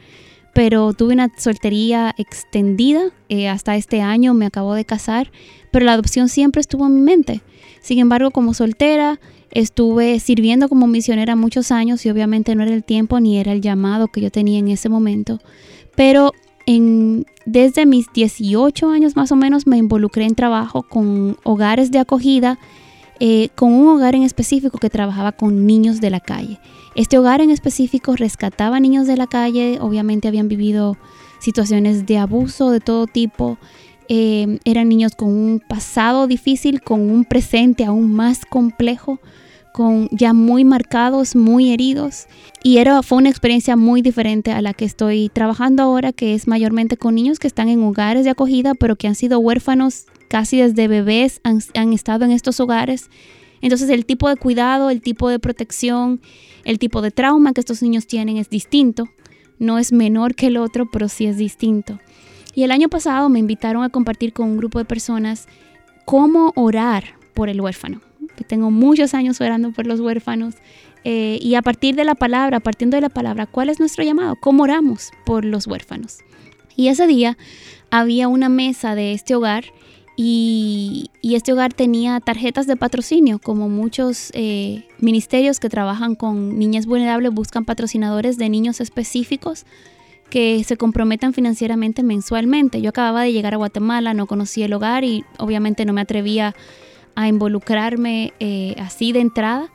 pero 0.55 0.93
tuve 0.93 1.15
una 1.15 1.29
soltería 1.37 2.15
extendida. 2.19 3.11
Eh, 3.29 3.49
hasta 3.49 3.75
este 3.75 4.01
año 4.01 4.33
me 4.33 4.47
acabo 4.47 4.75
de 4.75 4.85
casar, 4.85 5.33
pero 5.73 5.85
la 5.85 5.95
adopción 5.95 6.29
siempre 6.29 6.61
estuvo 6.61 6.87
en 6.87 6.95
mi 6.95 7.03
mente. 7.03 7.41
Sin 7.81 7.99
embargo, 7.99 8.31
como 8.31 8.55
soltera, 8.55 9.19
estuve 9.51 10.21
sirviendo 10.21 10.69
como 10.69 10.87
misionera 10.87 11.35
muchos 11.35 11.73
años 11.73 12.07
y 12.07 12.11
obviamente 12.11 12.55
no 12.55 12.63
era 12.63 12.75
el 12.75 12.85
tiempo 12.85 13.19
ni 13.19 13.39
era 13.39 13.53
el 13.53 13.61
llamado 13.61 14.07
que 14.07 14.21
yo 14.21 14.31
tenía 14.31 14.61
en 14.61 14.69
ese 14.69 14.89
momento. 14.89 15.41
Pero 15.97 16.33
desde 17.47 17.87
mis 17.87 18.13
18 18.13 18.91
años 18.91 19.17
más 19.17 19.33
o 19.33 19.37
menos 19.37 19.67
me 19.67 19.77
involucré 19.77 20.25
en 20.25 20.35
trabajo 20.35 20.83
con 20.83 21.37
hogares 21.43 21.91
de 21.91 21.99
acogida, 21.99 22.59
eh, 23.19 23.49
con 23.55 23.73
un 23.73 23.89
hogar 23.89 24.15
en 24.15 24.23
específico 24.23 24.79
que 24.79 24.91
trabajaba 24.91 25.33
con 25.33 25.67
niños 25.67 26.01
de 26.01 26.11
la 26.11 26.21
calle. 26.21 26.59
Este 26.95 27.19
hogar 27.19 27.41
en 27.41 27.51
específico 27.51 28.15
rescataba 28.17 28.81
niños 28.81 29.07
de 29.07 29.17
la 29.17 29.27
calle, 29.27 29.79
obviamente 29.81 30.29
habían 30.29 30.49
vivido 30.49 30.97
situaciones 31.41 32.07
de 32.07 32.19
abuso 32.19 32.71
de 32.71 32.81
todo 32.81 33.07
tipo, 33.07 33.59
Eh, 34.13 34.59
eran 34.65 34.89
niños 34.89 35.15
con 35.15 35.29
un 35.29 35.61
pasado 35.61 36.27
difícil, 36.27 36.81
con 36.83 37.01
un 37.01 37.25
presente 37.25 37.85
aún 37.85 38.13
más 38.13 38.45
complejo, 38.45 39.21
con 39.73 40.09
ya 40.11 40.33
muy 40.33 40.65
marcados, 40.65 41.37
muy 41.37 41.73
heridos. 41.73 42.27
Y 42.63 42.79
era, 42.79 43.03
fue 43.03 43.19
una 43.19 43.31
experiencia 43.31 43.77
muy 43.77 44.03
diferente 44.03 44.53
a 44.53 44.63
la 44.63 44.75
que 44.75 44.85
estoy 44.85 45.31
trabajando 45.33 45.83
ahora, 45.83 46.13
que 46.13 46.35
es 46.35 46.47
mayormente 46.47 46.97
con 46.97 47.15
niños 47.15 47.39
que 47.39 47.47
están 47.47 47.69
en 47.69 47.83
hogares 47.83 48.25
de 48.25 48.31
acogida, 48.31 48.75
pero 48.75 48.97
que 48.97 49.09
han 49.09 49.15
sido 49.15 49.39
huérfanos 49.39 50.07
casi 50.29 50.59
desde 50.59 50.89
bebés, 50.89 51.41
han, 51.45 51.61
han 51.75 51.93
estado 51.93 52.25
en 52.25 52.31
estos 52.31 52.61
hogares. 52.61 53.11
Entonces 53.61 53.91
el 53.91 54.07
tipo 54.07 54.29
de 54.29 54.37
cuidado, 54.37 54.91
el 54.91 55.03
tipo 55.03 55.29
de 55.29 55.39
protección, 55.39 56.21
el 56.65 56.79
tipo 56.79 57.03
de 57.03 57.11
trauma 57.11 57.53
que 57.53 57.61
estos 57.61 57.83
niños 57.83 58.07
tienen 58.07 58.37
es 58.37 58.49
distinto. 58.49 59.09
No 59.59 59.79
es 59.79 59.93
menor 59.93 60.35
que 60.35 60.47
el 60.47 60.57
otro, 60.57 60.89
pero 60.91 61.09
sí 61.09 61.27
es 61.27 61.37
distinto. 61.37 61.99
Y 62.55 62.63
el 62.65 62.71
año 62.71 62.89
pasado 62.89 63.29
me 63.29 63.39
invitaron 63.39 63.83
a 63.85 63.91
compartir 63.91 64.33
con 64.33 64.49
un 64.49 64.57
grupo 64.57 64.79
de 64.79 64.85
personas 64.85 65.47
cómo 66.05 66.53
orar 66.57 67.05
por 67.35 67.49
el 67.49 67.61
huérfano. 67.61 68.01
Tengo 68.45 68.71
muchos 68.71 69.15
años 69.15 69.41
orando 69.41 69.73
por 69.73 69.87
los 69.87 70.01
huérfanos. 70.01 70.55
Eh, 71.05 71.39
y 71.41 71.55
a 71.55 71.63
partir 71.63 71.95
de 71.95 72.05
la 72.05 72.15
palabra, 72.15 72.61
partiendo 72.61 72.97
de 72.97 73.01
la 73.01 73.09
palabra, 73.09 73.47
¿cuál 73.47 73.69
es 73.71 73.81
nuestro 73.81 74.05
llamado? 74.05 74.37
¿Cómo 74.37 74.65
oramos 74.65 75.11
por 75.25 75.45
los 75.45 75.67
huérfanos? 75.67 76.19
Y 76.77 76.89
ese 76.89 77.07
día 77.07 77.37
había 77.91 78.29
una 78.29 78.49
mesa 78.49 78.95
de 78.95 79.13
este 79.13 79.35
hogar 79.35 79.65
y, 80.23 81.11
este 81.23 81.53
hogar 81.55 81.73
tenía 81.73 82.21
tarjetas 82.21 82.67
de 82.67 82.77
patrocinio, 82.77 83.39
como 83.39 83.71
muchos 83.71 84.31
eh, 84.35 84.85
ministerios 84.99 85.61
que 85.61 85.71
trabajan 85.71 86.15
con 86.15 86.59
niñas 86.59 86.85
vulnerables 86.85 87.33
buscan 87.33 87.65
patrocinadores 87.65 88.37
de 88.37 88.51
niños 88.51 88.83
específicos 88.83 89.65
que 90.29 90.63
se 90.65 90.77
comprometan 90.77 91.33
financieramente 91.33 92.03
mensualmente. 92.03 92.83
Yo 92.83 92.91
acababa 92.91 93.23
de 93.23 93.33
llegar 93.33 93.55
a 93.55 93.57
Guatemala, 93.57 94.13
no 94.13 94.27
conocía 94.27 94.67
el 94.67 94.75
hogar 94.75 95.05
y 95.05 95.25
obviamente 95.39 95.87
no 95.87 95.95
me 95.95 96.03
atrevía 96.03 96.49
a 96.49 96.55
involucrarme 97.17 98.33
eh, 98.41 98.75
así 98.79 99.13
de 99.13 99.21
entrada, 99.21 99.71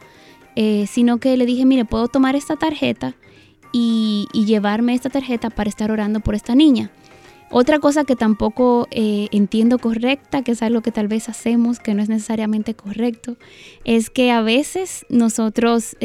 eh, 0.56 0.88
sino 0.88 1.18
que 1.20 1.36
le 1.38 1.46
dije, 1.46 1.66
mire, 1.66 1.86
puedo 1.86 2.08
tomar 2.08 2.36
esta 2.36 2.56
tarjeta 2.56 3.16
y, 3.72 4.28
llevarme 4.34 4.94
esta 4.94 5.10
tarjeta 5.10 5.50
para 5.50 5.70
estar 5.70 5.92
orando 5.92 6.20
por 6.20 6.36
esta 6.36 6.56
niña. 6.56 6.92
Otra 7.52 7.80
cosa 7.80 8.04
que 8.04 8.16
tampoco 8.16 8.88
eh, 8.92 9.28
entiendo 9.32 9.78
correcta, 9.78 10.42
que 10.42 10.54
es 10.54 10.62
algo 10.62 10.82
que 10.82 10.92
tal 10.92 11.08
vez 11.08 11.30
hacemos, 11.30 11.80
que 11.80 11.94
no 11.94 12.02
es 12.02 12.10
necesariamente 12.10 12.74
correcto, 12.74 13.38
es 13.84 14.10
que 14.10 14.32
a 14.32 14.42
veces 14.42 15.06
nosotros 15.10 15.96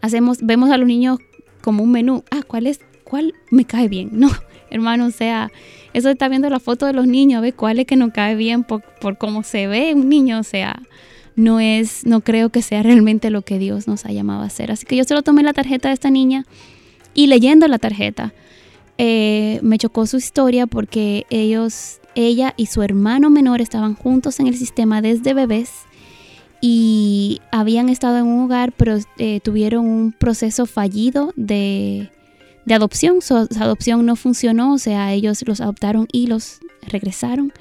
hacemos, 0.00 0.38
vemos 0.42 0.70
a 0.70 0.76
los 0.78 0.86
niños 0.86 1.18
como 1.62 1.82
un 1.84 1.92
menú. 1.92 2.24
Ah, 2.30 2.42
¿cuál 2.46 2.66
es 2.66 2.80
cuál 3.12 3.34
me 3.50 3.66
cae 3.66 3.88
bien. 3.88 4.08
No, 4.22 4.30
hermano, 4.72 5.06
o 5.06 5.10
sea, 5.10 5.50
eso 5.92 6.10
está 6.10 6.28
viendo 6.28 6.48
la 6.50 6.60
foto 6.60 6.86
de 6.86 6.92
los 6.92 7.06
niños, 7.06 7.38
a 7.38 7.40
ver 7.42 7.54
cuál 7.54 7.78
es 7.78 7.86
que 7.86 7.96
nos 7.96 8.12
cae 8.12 8.34
bien 8.34 8.64
por, 8.64 8.82
por 9.00 9.18
cómo 9.18 9.42
se 9.42 9.66
ve 9.66 9.94
un 9.94 10.08
niño, 10.08 10.38
o 10.40 10.42
sea, 10.42 10.82
no 11.36 11.60
es, 11.60 12.06
no 12.06 12.20
creo 12.20 12.50
que 12.50 12.62
sea 12.62 12.82
realmente 12.82 13.30
lo 13.30 13.42
que 13.42 13.58
Dios 13.58 13.86
nos 13.88 14.04
ha 14.04 14.12
llamado 14.12 14.42
a 14.42 14.46
hacer. 14.46 14.70
Así 14.70 14.86
que 14.86 14.96
yo 14.96 15.04
se 15.04 15.14
lo 15.14 15.22
tomé 15.22 15.42
la 15.42 15.52
tarjeta 15.52 15.88
de 15.88 15.94
esta 15.94 16.10
niña 16.10 16.46
y 17.14 17.26
leyendo 17.26 17.68
la 17.68 17.78
tarjeta, 17.78 18.32
eh, 18.98 19.58
me 19.62 19.78
chocó 19.78 20.06
su 20.06 20.16
historia 20.16 20.66
porque 20.66 21.26
ellos, 21.30 22.00
ella 22.14 22.54
y 22.56 22.66
su 22.66 22.82
hermano 22.82 23.30
menor 23.30 23.60
estaban 23.60 23.94
juntos 23.94 24.40
en 24.40 24.46
el 24.46 24.56
sistema 24.56 25.02
desde 25.02 25.34
bebés 25.34 25.70
y 26.60 27.40
habían 27.50 27.88
estado 27.88 28.18
en 28.18 28.26
un 28.26 28.44
hogar, 28.44 28.72
pero 28.72 28.96
eh, 29.18 29.40
tuvieron 29.40 29.86
un 29.86 30.12
proceso 30.12 30.66
fallido 30.66 31.32
de 31.36 32.10
de 32.64 32.74
adopción. 32.74 33.22
Su, 33.22 33.36
adopción 33.36 34.04
no 34.06 34.16
funcionó, 34.16 34.74
o 34.74 34.78
sea, 34.78 35.12
ellos 35.12 35.42
los 35.46 35.60
adoptaron 35.60 36.06
y 36.12 36.26
los 36.26 36.60
regresaron. 36.82 37.52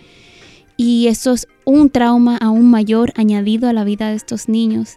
Y 0.78 1.08
eso 1.08 1.34
es 1.34 1.48
un 1.66 1.90
trauma 1.90 2.38
aún 2.38 2.70
mayor 2.70 3.14
añadido 3.16 3.70
a 3.70 3.74
la 3.74 3.84
vida 3.84 4.10
de 4.10 4.16
estos 4.16 4.50
niños. 4.50 4.96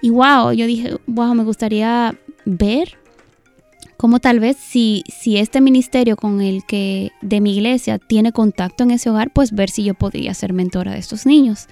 Y 0.00 0.10
wow, 0.10 0.52
yo 0.52 0.66
dije, 0.66 0.96
wow, 1.06 1.34
me 1.34 1.44
gustaría 1.44 2.18
ver 2.44 2.96
cómo 3.96 4.20
tal 4.20 4.38
vez 4.38 4.56
si, 4.56 5.02
si 5.08 5.38
este 5.38 5.60
ministerio 5.60 6.16
con 6.16 6.40
el 6.40 6.64
que 6.64 7.10
de 7.20 7.40
mi 7.40 7.56
iglesia 7.56 7.98
tiene 7.98 8.32
contacto 8.32 8.84
en 8.84 8.92
ese 8.92 9.10
hogar, 9.10 9.32
pues 9.32 9.52
ver 9.52 9.70
si 9.70 9.82
yo 9.82 9.94
podría 9.94 10.32
ser 10.34 10.52
mentora 10.52 10.92
de 10.92 10.98
estos 10.98 11.26
niños. 11.26 11.66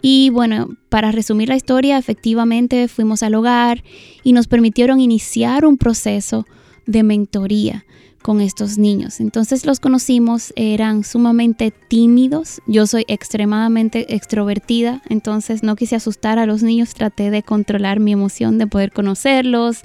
Y 0.00 0.30
bueno, 0.30 0.68
para 0.88 1.10
resumir 1.10 1.48
la 1.48 1.56
historia, 1.56 1.98
efectivamente 1.98 2.86
fuimos 2.86 3.22
al 3.22 3.34
hogar 3.34 3.82
y 4.22 4.32
nos 4.32 4.46
permitieron 4.46 5.00
iniciar 5.00 5.66
un 5.66 5.76
proceso 5.76 6.46
de 6.88 7.02
mentoría 7.04 7.84
con 8.22 8.40
estos 8.40 8.78
niños. 8.78 9.20
Entonces 9.20 9.64
los 9.64 9.78
conocimos, 9.78 10.52
eran 10.56 11.04
sumamente 11.04 11.70
tímidos, 11.70 12.60
yo 12.66 12.86
soy 12.86 13.04
extremadamente 13.06 14.14
extrovertida, 14.14 15.02
entonces 15.08 15.62
no 15.62 15.76
quise 15.76 15.96
asustar 15.96 16.38
a 16.38 16.46
los 16.46 16.62
niños, 16.62 16.94
traté 16.94 17.30
de 17.30 17.44
controlar 17.44 18.00
mi 18.00 18.12
emoción 18.12 18.58
de 18.58 18.66
poder 18.66 18.90
conocerlos 18.90 19.82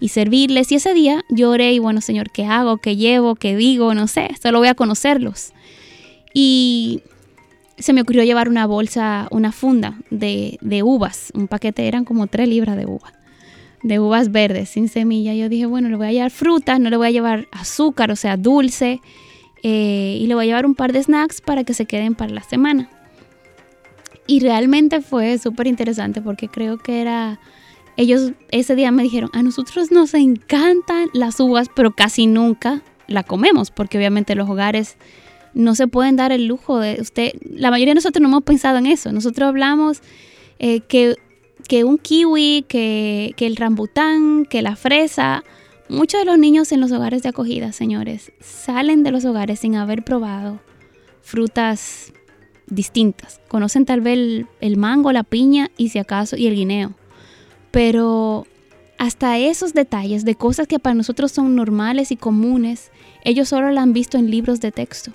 y 0.00 0.08
servirles. 0.08 0.70
Y 0.72 0.74
ese 0.74 0.92
día 0.92 1.24
lloré 1.30 1.72
y 1.72 1.78
bueno, 1.78 2.00
Señor, 2.00 2.30
¿qué 2.30 2.44
hago? 2.44 2.76
¿Qué 2.76 2.96
llevo? 2.96 3.36
¿Qué 3.36 3.56
digo? 3.56 3.94
No 3.94 4.08
sé, 4.08 4.28
solo 4.42 4.58
voy 4.58 4.68
a 4.68 4.74
conocerlos. 4.74 5.52
Y 6.34 7.02
se 7.78 7.92
me 7.92 8.02
ocurrió 8.02 8.24
llevar 8.24 8.48
una 8.48 8.66
bolsa, 8.66 9.28
una 9.30 9.52
funda 9.52 9.98
de, 10.10 10.58
uvas, 10.84 11.32
un 11.34 11.48
paquete, 11.48 11.86
eran 11.86 12.04
como 12.04 12.26
tres 12.26 12.48
libras 12.48 12.76
de 12.76 12.86
uvas 12.86 13.19
de 13.82 13.98
uvas 13.98 14.30
verdes 14.30 14.70
sin 14.70 14.88
semilla. 14.88 15.34
Yo 15.34 15.48
dije, 15.48 15.66
bueno, 15.66 15.88
le 15.88 15.96
voy 15.96 16.08
a 16.08 16.12
llevar 16.12 16.30
frutas, 16.30 16.80
no 16.80 16.90
le 16.90 16.96
voy 16.96 17.08
a 17.08 17.10
llevar 17.10 17.48
azúcar, 17.52 18.10
o 18.10 18.16
sea, 18.16 18.36
dulce, 18.36 19.00
eh, 19.62 20.18
y 20.20 20.26
le 20.26 20.34
voy 20.34 20.44
a 20.44 20.46
llevar 20.46 20.66
un 20.66 20.74
par 20.74 20.92
de 20.92 21.02
snacks 21.02 21.40
para 21.40 21.64
que 21.64 21.74
se 21.74 21.86
queden 21.86 22.14
para 22.14 22.32
la 22.32 22.42
semana. 22.42 22.88
Y 24.26 24.40
realmente 24.40 25.00
fue 25.00 25.38
súper 25.38 25.66
interesante 25.66 26.22
porque 26.22 26.48
creo 26.48 26.78
que 26.78 27.00
era, 27.00 27.40
ellos 27.96 28.32
ese 28.50 28.76
día 28.76 28.90
me 28.92 29.02
dijeron, 29.02 29.30
a 29.32 29.42
nosotros 29.42 29.90
nos 29.90 30.14
encantan 30.14 31.08
las 31.12 31.40
uvas, 31.40 31.68
pero 31.74 31.92
casi 31.92 32.26
nunca 32.26 32.82
la 33.08 33.24
comemos, 33.24 33.70
porque 33.70 33.98
obviamente 33.98 34.34
los 34.34 34.48
hogares 34.48 34.96
no 35.52 35.74
se 35.74 35.88
pueden 35.88 36.14
dar 36.14 36.30
el 36.30 36.46
lujo 36.46 36.78
de 36.78 37.00
usted, 37.00 37.32
la 37.42 37.70
mayoría 37.70 37.90
de 37.90 37.96
nosotros 37.96 38.22
no 38.22 38.28
hemos 38.28 38.44
pensado 38.44 38.78
en 38.78 38.86
eso, 38.86 39.10
nosotros 39.10 39.48
hablamos 39.48 40.00
eh, 40.60 40.80
que 40.80 41.16
que 41.70 41.84
un 41.84 41.98
kiwi, 41.98 42.64
que, 42.66 43.32
el 43.38 43.54
rambután, 43.54 44.44
que 44.44 44.60
la 44.60 44.74
fresa. 44.74 45.44
Muchos 45.88 46.18
de 46.18 46.24
los 46.24 46.36
niños 46.36 46.72
en 46.72 46.80
los 46.80 46.90
hogares 46.90 47.22
de 47.22 47.28
acogida, 47.28 47.70
señores, 47.70 48.32
salen 48.40 49.04
de 49.04 49.12
los 49.12 49.24
hogares 49.24 49.60
sin 49.60 49.76
haber 49.76 50.02
probado 50.02 50.58
frutas 51.22 52.12
distintas. 52.66 53.40
Conocen 53.46 53.84
tal 53.84 54.00
vez 54.00 54.14
el, 54.14 54.46
el, 54.60 54.78
mango, 54.78 55.12
la 55.12 55.22
piña 55.22 55.70
y 55.76 55.90
si 55.90 56.00
acaso 56.00 56.36
y 56.36 56.48
el 56.48 56.56
guineo. 56.56 56.94
Pero 57.70 58.48
hasta 58.98 59.38
esos 59.38 59.72
detalles 59.72 60.24
de 60.24 60.34
cosas 60.34 60.66
que 60.66 60.80
para 60.80 60.94
nosotros 60.94 61.30
son 61.30 61.54
normales 61.54 62.10
y 62.10 62.16
comunes, 62.16 62.90
ellos 63.22 63.48
solo 63.48 63.70
la 63.70 63.82
han 63.82 63.92
visto 63.92 64.18
en 64.18 64.28
libros 64.28 64.60
de 64.60 64.72
texto. 64.72 65.12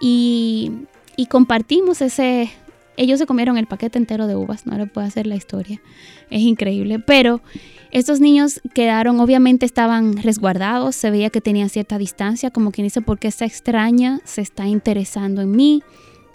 Y, 0.00 0.72
y 1.18 1.26
compartimos 1.26 2.00
ese, 2.00 2.50
ellos 2.96 3.18
se 3.18 3.26
comieron 3.26 3.58
el 3.58 3.66
paquete 3.66 3.98
entero 3.98 4.26
de 4.26 4.36
uvas, 4.36 4.66
no 4.66 4.76
le 4.76 4.86
puedo 4.86 5.06
hacer 5.06 5.26
la 5.26 5.36
historia, 5.36 5.80
es 6.30 6.42
increíble, 6.42 6.98
pero 6.98 7.40
estos 7.90 8.20
niños 8.20 8.60
quedaron, 8.74 9.20
obviamente 9.20 9.64
estaban 9.64 10.16
resguardados, 10.16 10.96
se 10.96 11.10
veía 11.10 11.30
que 11.30 11.40
tenían 11.40 11.68
cierta 11.68 11.98
distancia, 11.98 12.50
como 12.50 12.72
quien 12.72 12.86
dice, 12.86 13.00
porque 13.00 13.28
esta 13.28 13.44
extraña 13.44 14.20
se 14.24 14.42
está 14.42 14.66
interesando 14.66 15.40
en 15.42 15.52
mí. 15.52 15.82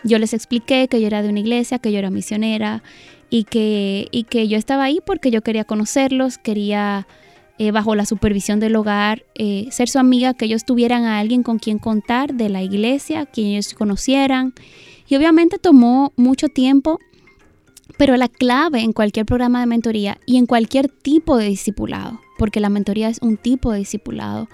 Yo 0.04 0.18
les 0.18 0.34
expliqué 0.34 0.88
que 0.88 1.00
yo 1.00 1.08
era 1.08 1.22
de 1.22 1.30
una 1.30 1.40
iglesia, 1.40 1.78
que 1.78 1.92
yo 1.92 2.00
era 2.00 2.10
misionera 2.10 2.82
y 3.30 3.44
que, 3.44 4.08
y 4.12 4.24
que 4.24 4.48
yo 4.48 4.58
estaba 4.58 4.84
ahí 4.84 5.00
porque 5.06 5.30
yo 5.30 5.42
quería 5.42 5.64
conocerlos, 5.64 6.38
quería 6.38 7.06
eh, 7.60 7.70
bajo 7.70 7.94
la 7.94 8.08
supervisión 8.08 8.60
del 8.60 8.76
hogar, 8.76 9.24
eh, 9.36 9.68
ser 9.70 9.88
su 9.88 10.00
amiga, 10.00 10.34
que 10.34 10.46
ellos 10.46 10.66
tuvieran 10.66 11.04
a 11.04 11.20
alguien 11.20 11.44
con 11.44 11.60
quien 11.60 11.78
contar 11.78 12.34
de 12.34 12.50
la 12.50 12.64
iglesia, 12.64 13.28
que 13.28 13.42
ellos 13.42 13.76
conocieran 13.76 14.54
y 15.12 15.16
obviamente 15.18 15.60
tomó 15.60 16.14
mucho 16.16 16.48
tiempo, 16.48 16.98
pero 17.98 18.16
la 18.16 18.30
clave 18.30 18.80
en 18.80 18.94
cualquier 18.94 19.26
programa 19.26 19.60
de 19.60 19.66
mentoría 19.66 20.18
y 20.26 20.38
en 20.38 20.46
cualquier 20.46 20.88
tipo 20.88 21.36
de 21.36 21.50
discipulado, 21.50 22.22
porque 22.38 22.62
la 22.62 22.70
mentoría 22.70 23.10
es 23.10 23.20
un 23.22 23.36
tipo 23.36 23.74
de 23.74 23.80
discipulado, 23.80 24.48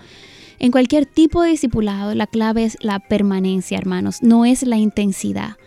en 0.58 0.72
cualquier 0.72 1.06
tipo 1.06 1.44
de 1.44 1.52
discipulado 1.52 2.16
la 2.16 2.26
clave 2.26 2.64
es 2.64 2.76
la 2.82 2.98
permanencia, 2.98 3.78
hermanos, 3.78 4.24
no 4.24 4.46
es 4.46 4.64
la 4.64 4.78
intensidad. 4.78 5.58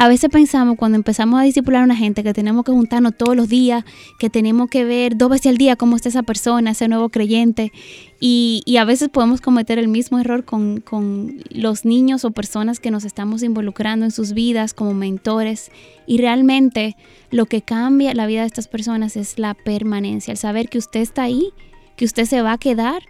A 0.00 0.06
veces 0.06 0.30
pensamos 0.30 0.76
cuando 0.76 0.94
empezamos 0.94 1.40
a 1.40 1.42
discipular 1.42 1.82
a 1.82 1.84
una 1.84 1.96
gente 1.96 2.22
que 2.22 2.32
tenemos 2.32 2.64
que 2.64 2.70
juntarnos 2.70 3.16
todos 3.16 3.34
los 3.34 3.48
días, 3.48 3.84
que 4.20 4.30
tenemos 4.30 4.70
que 4.70 4.84
ver 4.84 5.16
dos 5.16 5.28
veces 5.28 5.48
al 5.48 5.56
día 5.56 5.74
cómo 5.74 5.96
está 5.96 6.08
esa 6.08 6.22
persona, 6.22 6.70
ese 6.70 6.86
nuevo 6.86 7.08
creyente. 7.08 7.72
Y, 8.20 8.62
a 8.78 8.84
veces 8.84 9.08
podemos 9.08 9.40
cometer 9.40 9.76
el 9.76 9.88
mismo 9.88 10.20
error 10.20 10.44
con, 10.44 10.80
con 10.82 11.42
los 11.50 11.84
niños 11.84 12.24
o 12.24 12.30
personas 12.30 12.78
que 12.78 12.92
nos 12.92 13.04
estamos 13.04 13.42
involucrando 13.42 14.04
en 14.04 14.12
sus 14.12 14.34
vidas 14.34 14.72
como 14.72 14.94
mentores. 14.94 15.72
Y 16.06 16.18
realmente 16.18 16.96
lo 17.32 17.46
que 17.46 17.62
cambia 17.62 18.14
la 18.14 18.28
vida 18.28 18.42
de 18.42 18.46
estas 18.46 18.68
personas 18.68 19.16
es 19.16 19.36
la 19.36 19.54
permanencia, 19.54 20.30
el 20.30 20.38
saber 20.38 20.68
que 20.68 20.78
usted 20.78 21.00
está 21.00 21.24
ahí, 21.24 21.50
que 21.96 22.04
usted 22.04 22.24
se 22.26 22.40
va 22.40 22.52
a 22.52 22.58
quedar 22.58 23.02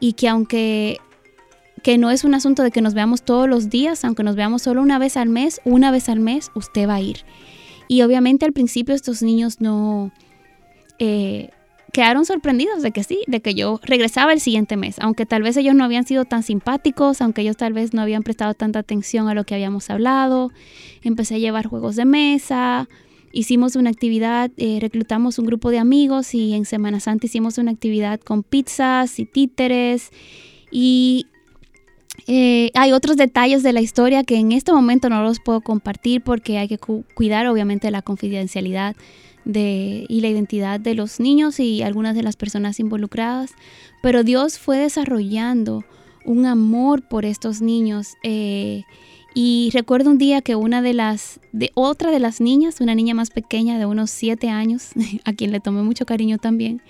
y 0.00 0.14
que 0.14 0.28
aunque 0.28 0.98
que 1.82 1.98
no 1.98 2.10
es 2.10 2.24
un 2.24 2.34
asunto 2.34 2.62
de 2.62 2.70
que 2.70 2.80
nos 2.80 2.94
veamos 2.94 3.22
todos 3.22 3.48
los 3.48 3.68
días, 3.68 4.04
aunque 4.04 4.22
nos 4.22 4.36
veamos 4.36 4.62
solo 4.62 4.82
una 4.82 4.98
vez 4.98 5.16
al 5.16 5.28
mes, 5.28 5.60
una 5.64 5.90
vez 5.90 6.08
al 6.08 6.20
mes 6.20 6.50
usted 6.54 6.88
va 6.88 6.96
a 6.96 7.00
ir. 7.00 7.24
Y 7.88 8.02
obviamente 8.02 8.46
al 8.46 8.52
principio 8.52 8.94
estos 8.94 9.22
niños 9.22 9.60
no 9.60 10.12
eh, 10.98 11.50
quedaron 11.92 12.24
sorprendidos 12.24 12.82
de 12.82 12.90
que 12.92 13.04
sí, 13.04 13.20
de 13.26 13.40
que 13.40 13.54
yo 13.54 13.80
regresaba 13.82 14.32
el 14.32 14.40
siguiente 14.40 14.76
mes, 14.76 14.96
aunque 15.00 15.26
tal 15.26 15.42
vez 15.42 15.56
ellos 15.56 15.74
no 15.74 15.84
habían 15.84 16.06
sido 16.06 16.24
tan 16.24 16.42
simpáticos, 16.42 17.20
aunque 17.20 17.42
ellos 17.42 17.56
tal 17.56 17.72
vez 17.72 17.92
no 17.92 18.00
habían 18.00 18.22
prestado 18.22 18.54
tanta 18.54 18.78
atención 18.78 19.28
a 19.28 19.34
lo 19.34 19.44
que 19.44 19.54
habíamos 19.54 19.90
hablado. 19.90 20.50
Empecé 21.02 21.34
a 21.34 21.38
llevar 21.38 21.66
juegos 21.66 21.96
de 21.96 22.06
mesa, 22.06 22.88
hicimos 23.32 23.76
una 23.76 23.90
actividad, 23.90 24.50
eh, 24.56 24.78
reclutamos 24.80 25.38
un 25.38 25.46
grupo 25.46 25.70
de 25.70 25.78
amigos 25.78 26.34
y 26.34 26.54
en 26.54 26.64
Semana 26.64 27.00
Santa 27.00 27.26
hicimos 27.26 27.58
una 27.58 27.72
actividad 27.72 28.20
con 28.20 28.42
pizzas 28.42 29.18
y 29.18 29.26
títeres 29.26 30.10
y 30.70 31.26
eh, 32.26 32.70
hay 32.74 32.92
otros 32.92 33.16
detalles 33.16 33.62
de 33.62 33.72
la 33.72 33.80
historia 33.80 34.24
que 34.24 34.36
en 34.36 34.52
este 34.52 34.72
momento 34.72 35.08
no 35.08 35.22
los 35.22 35.40
puedo 35.40 35.60
compartir 35.60 36.22
porque 36.22 36.58
hay 36.58 36.68
que 36.68 36.78
cuidar 36.78 37.46
obviamente 37.46 37.90
la 37.90 38.02
confidencialidad 38.02 38.96
de, 39.44 40.06
y 40.08 40.20
la 40.20 40.28
identidad 40.28 40.78
de 40.78 40.94
los 40.94 41.20
niños 41.20 41.58
y 41.58 41.82
algunas 41.82 42.14
de 42.14 42.22
las 42.22 42.36
personas 42.36 42.78
involucradas, 42.80 43.52
pero 44.02 44.22
Dios 44.22 44.58
fue 44.58 44.78
desarrollando 44.78 45.84
un 46.24 46.46
amor 46.46 47.02
por 47.02 47.24
estos 47.24 47.60
niños. 47.60 48.14
Eh, 48.22 48.84
y 49.34 49.70
recuerdo 49.72 50.10
un 50.10 50.18
día 50.18 50.42
que 50.42 50.54
una 50.54 50.82
de 50.82 50.92
las, 50.92 51.40
de 51.52 51.70
otra 51.74 52.10
de 52.10 52.20
las 52.20 52.40
niñas, 52.40 52.80
una 52.80 52.94
niña 52.94 53.14
más 53.14 53.30
pequeña 53.30 53.78
de 53.78 53.86
unos 53.86 54.10
siete 54.10 54.48
años, 54.48 54.90
a 55.24 55.32
quien 55.32 55.50
le 55.52 55.60
tomé 55.60 55.82
mucho 55.82 56.06
cariño 56.06 56.38
también, 56.38 56.82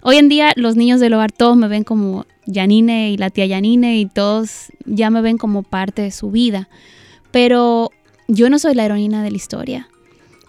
Hoy 0.00 0.16
en 0.16 0.28
día 0.28 0.52
los 0.54 0.76
niños 0.76 1.00
del 1.00 1.14
hogar 1.14 1.32
todos 1.32 1.56
me 1.56 1.66
ven 1.66 1.82
como 1.82 2.24
Janine 2.52 3.10
y 3.10 3.16
la 3.16 3.30
tía 3.30 3.48
Janine 3.48 3.98
y 3.98 4.06
todos 4.06 4.72
ya 4.84 5.10
me 5.10 5.20
ven 5.20 5.38
como 5.38 5.62
parte 5.62 6.02
de 6.02 6.10
su 6.10 6.30
vida. 6.30 6.68
Pero 7.30 7.90
yo 8.26 8.50
no 8.50 8.58
soy 8.58 8.74
la 8.74 8.84
heroína 8.84 9.22
de 9.22 9.30
la 9.30 9.36
historia, 9.36 9.88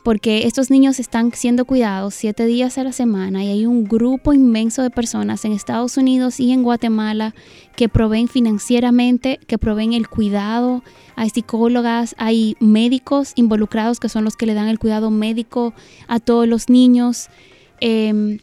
porque 0.04 0.48
estos 0.48 0.70
niños 0.70 1.00
están 1.00 1.32
siendo 1.34 1.66
cuidados 1.66 2.14
siete 2.14 2.46
días 2.46 2.78
a 2.78 2.84
la 2.84 2.94
semana 2.94 3.44
y 3.44 3.50
hay 3.50 3.66
un 3.66 3.84
grupo 3.84 4.34
inmenso 4.34 4.82
de 4.82 4.90
personas 4.90 5.44
en 5.46 5.52
Estados 5.52 5.98
Unidos 5.98 6.40
y 6.40 6.52
en 6.52 6.64
Guatemala 6.64 7.36
que 7.76 7.90
proveen 7.90 8.28
financieramente, 8.28 9.40
que 9.46 9.58
proveen 9.58 9.94
el 9.94 10.08
cuidado. 10.08 10.84
Hay 11.16 11.30
psicólogas, 11.30 12.16
hay 12.18 12.56
médicos 12.60 13.34
involucrados 13.36 14.00
que 14.00 14.10
son 14.10 14.24
los 14.24 14.36
que 14.36 14.46
le 14.46 14.54
dan 14.54 14.70
el 14.70 14.80
cuidado 14.80 15.12
médico 15.12 15.74
a 16.08 16.20
todos 16.20 16.48
los 16.48 16.70
niños. 16.70 17.28
Em, 17.82 18.40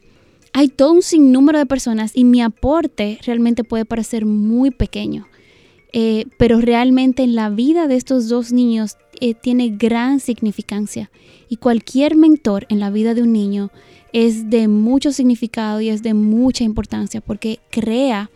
hay 0.58 0.68
todo 0.68 0.92
un 0.92 1.02
sinnúmero 1.02 1.58
de 1.58 1.66
personas 1.66 2.12
y 2.14 2.24
mi 2.24 2.40
aporte 2.40 3.18
realmente 3.26 3.62
puede 3.62 3.84
parecer 3.84 4.24
muy 4.24 4.70
pequeño. 4.70 5.28
Eh, 5.92 6.24
pero 6.38 6.62
realmente 6.62 7.22
en 7.22 7.34
la 7.34 7.50
vida 7.50 7.86
de 7.88 7.96
estos 7.96 8.30
dos 8.30 8.52
niños 8.52 8.96
eh, 9.20 9.34
tiene 9.34 9.68
gran 9.68 10.18
significancia. 10.18 11.10
Y 11.50 11.56
cualquier 11.56 12.16
mentor 12.16 12.64
en 12.70 12.80
la 12.80 12.88
vida 12.88 13.12
de 13.12 13.20
un 13.20 13.34
niño 13.34 13.70
es 14.14 14.48
de 14.48 14.66
mucho 14.66 15.12
significado 15.12 15.82
y 15.82 15.90
es 15.90 16.02
de 16.02 16.14
mucha 16.14 16.64
importancia 16.64 17.20
porque 17.20 17.60
crea 17.68 18.30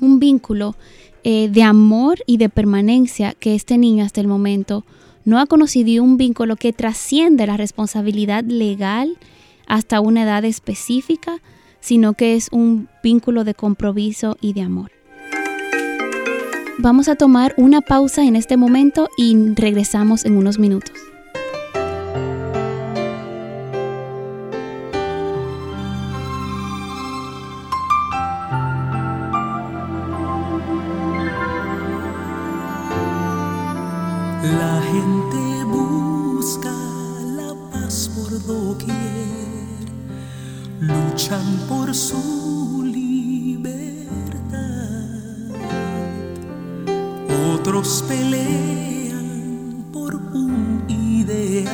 un 0.00 0.20
vínculo 0.20 0.76
eh, 1.24 1.50
de 1.52 1.62
amor 1.62 2.20
y 2.26 2.38
de 2.38 2.48
permanencia 2.48 3.34
que 3.34 3.54
este 3.54 3.76
niño 3.76 4.02
hasta 4.02 4.22
el 4.22 4.28
momento 4.28 4.86
no 5.26 5.38
ha 5.38 5.44
conocido 5.44 5.90
y 5.90 5.98
un 5.98 6.16
vínculo 6.16 6.56
que 6.56 6.72
trasciende 6.72 7.46
la 7.46 7.58
responsabilidad 7.58 8.44
legal 8.44 9.18
hasta 9.66 10.00
una 10.00 10.22
edad 10.22 10.44
específica, 10.44 11.40
sino 11.80 12.14
que 12.14 12.34
es 12.34 12.48
un 12.50 12.88
vínculo 13.02 13.44
de 13.44 13.54
compromiso 13.54 14.36
y 14.40 14.52
de 14.52 14.62
amor. 14.62 14.90
Vamos 16.78 17.08
a 17.08 17.14
tomar 17.14 17.54
una 17.56 17.82
pausa 17.82 18.24
en 18.24 18.36
este 18.36 18.56
momento 18.56 19.08
y 19.16 19.36
regresamos 19.54 20.24
en 20.24 20.36
unos 20.36 20.58
minutos. 20.58 20.92
La 34.42 34.82
gente 34.82 35.64
busca 35.64 36.72
la 37.36 37.54
paz 37.70 38.10
por 38.14 38.30
doquier 38.46 39.03
luchan 40.80 41.66
por 41.68 41.94
su 41.94 42.82
libertad. 42.84 43.14
Otros 47.54 48.04
pelean 48.08 49.84
por 49.92 50.14
un 50.14 50.84
ideal 50.88 51.68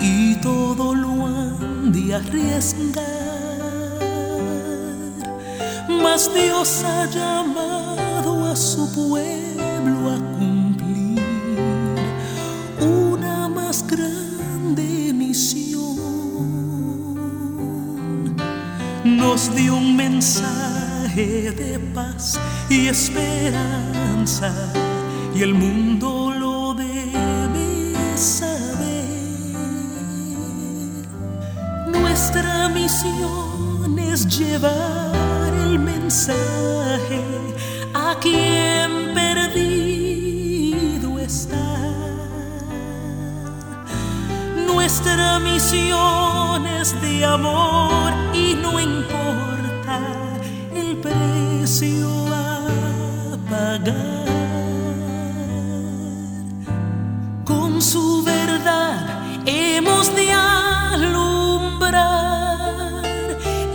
y 0.00 0.36
todo 0.36 0.94
lo 0.94 1.26
han 1.26 1.92
de 1.92 2.14
arriesgar. 2.14 3.18
Mas 6.02 6.30
Dios 6.34 6.84
ha 6.84 7.06
llamado 7.06 8.46
a 8.46 8.56
su 8.56 8.92
pueblo 8.94 10.10
a 10.10 10.16
cumplir 10.38 11.22
una 12.80 13.48
más 13.48 13.86
grande 13.86 14.27
nos 19.38 19.54
dio 19.54 19.76
un 19.76 19.94
mensaje 19.94 21.52
de 21.52 21.78
paz 21.94 22.40
y 22.68 22.88
esperanza 22.88 24.52
y 25.32 25.42
el 25.42 25.54
mundo 25.54 26.32
lo 26.36 26.74
debe 26.74 27.94
saber. 28.16 29.06
Nuestra 31.86 32.68
misión 32.70 33.96
es 33.98 34.26
llevar 34.26 35.17
Nuestra 45.00 45.38
misión 45.38 46.66
es 46.66 47.00
de 47.00 47.24
amor 47.24 48.12
y 48.34 48.54
no 48.54 48.80
importa 48.80 50.00
el 50.74 50.96
precio 50.96 52.26
a 52.34 52.66
pagar. 53.48 54.26
Con 57.44 57.80
su 57.80 58.24
verdad 58.24 59.22
hemos 59.46 60.12
de 60.16 60.32
alumbrar 60.32 62.02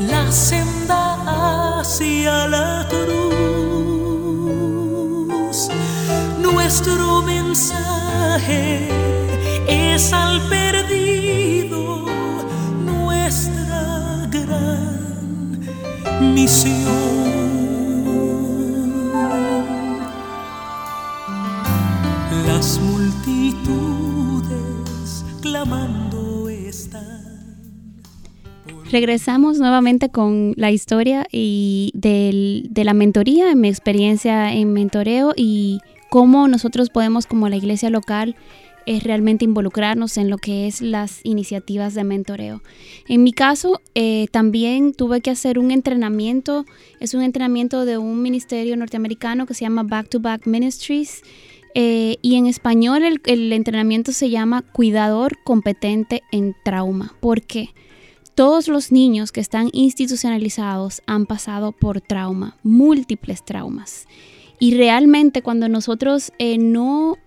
la 0.01 0.29
senda 0.29 1.79
hacia 1.79 2.49
la 2.49 2.85
cruz. 2.89 3.29
Nuestro 6.41 7.21
mensaje 7.21 8.89
es 9.69 10.11
al 10.11 10.41
perdido 10.49 10.72
Regresamos 28.91 29.57
nuevamente 29.57 30.09
con 30.09 30.53
la 30.55 30.69
historia 30.69 31.25
y 31.31 31.91
del, 31.95 32.67
de 32.69 32.83
la 32.83 32.93
mentoría, 32.93 33.55
mi 33.55 33.67
experiencia 33.67 34.53
en 34.53 34.71
mentoreo 34.71 35.33
y 35.35 35.79
cómo 36.11 36.47
nosotros 36.47 36.91
podemos 36.91 37.25
como 37.25 37.49
la 37.49 37.55
iglesia 37.55 37.89
local 37.89 38.35
es 38.85 39.03
realmente 39.03 39.45
involucrarnos 39.45 40.17
en 40.17 40.29
lo 40.29 40.37
que 40.37 40.67
es 40.67 40.81
las 40.81 41.19
iniciativas 41.23 41.93
de 41.93 42.03
mentoreo. 42.03 42.61
En 43.07 43.23
mi 43.23 43.31
caso, 43.31 43.81
eh, 43.95 44.27
también 44.31 44.93
tuve 44.93 45.21
que 45.21 45.31
hacer 45.31 45.59
un 45.59 45.71
entrenamiento, 45.71 46.65
es 46.99 47.13
un 47.13 47.21
entrenamiento 47.21 47.85
de 47.85 47.97
un 47.97 48.21
ministerio 48.21 48.75
norteamericano 48.77 49.45
que 49.45 49.53
se 49.53 49.65
llama 49.65 49.83
Back 49.83 50.09
to 50.09 50.19
Back 50.19 50.47
Ministries. 50.47 51.21
Eh, 51.75 52.17
y 52.21 52.35
en 52.35 52.45
español 52.45 53.03
el, 53.25 53.51
entrenamiento 53.51 54.11
se 54.11 54.29
llama 54.29 54.61
Cuidador 54.61 55.39
competente 55.43 56.21
en 56.31 56.55
trauma. 56.63 57.15
¿Por 57.19 57.41
qué? 57.41 57.69
Todos 58.35 58.67
los 58.67 58.91
niños 58.91 59.31
que 59.31 59.41
están 59.41 59.69
institucionalizados 59.73 61.01
han 61.07 61.25
pasado 61.25 61.71
por 61.71 62.01
trauma, 62.01 62.57
múltiples 62.63 63.43
traumas. 63.43 64.07
Y 64.59 64.75
realmente 64.75 65.41
cuando 65.41 65.67
nosotros 65.67 66.31
eh, 66.37 66.57
no 66.57 67.17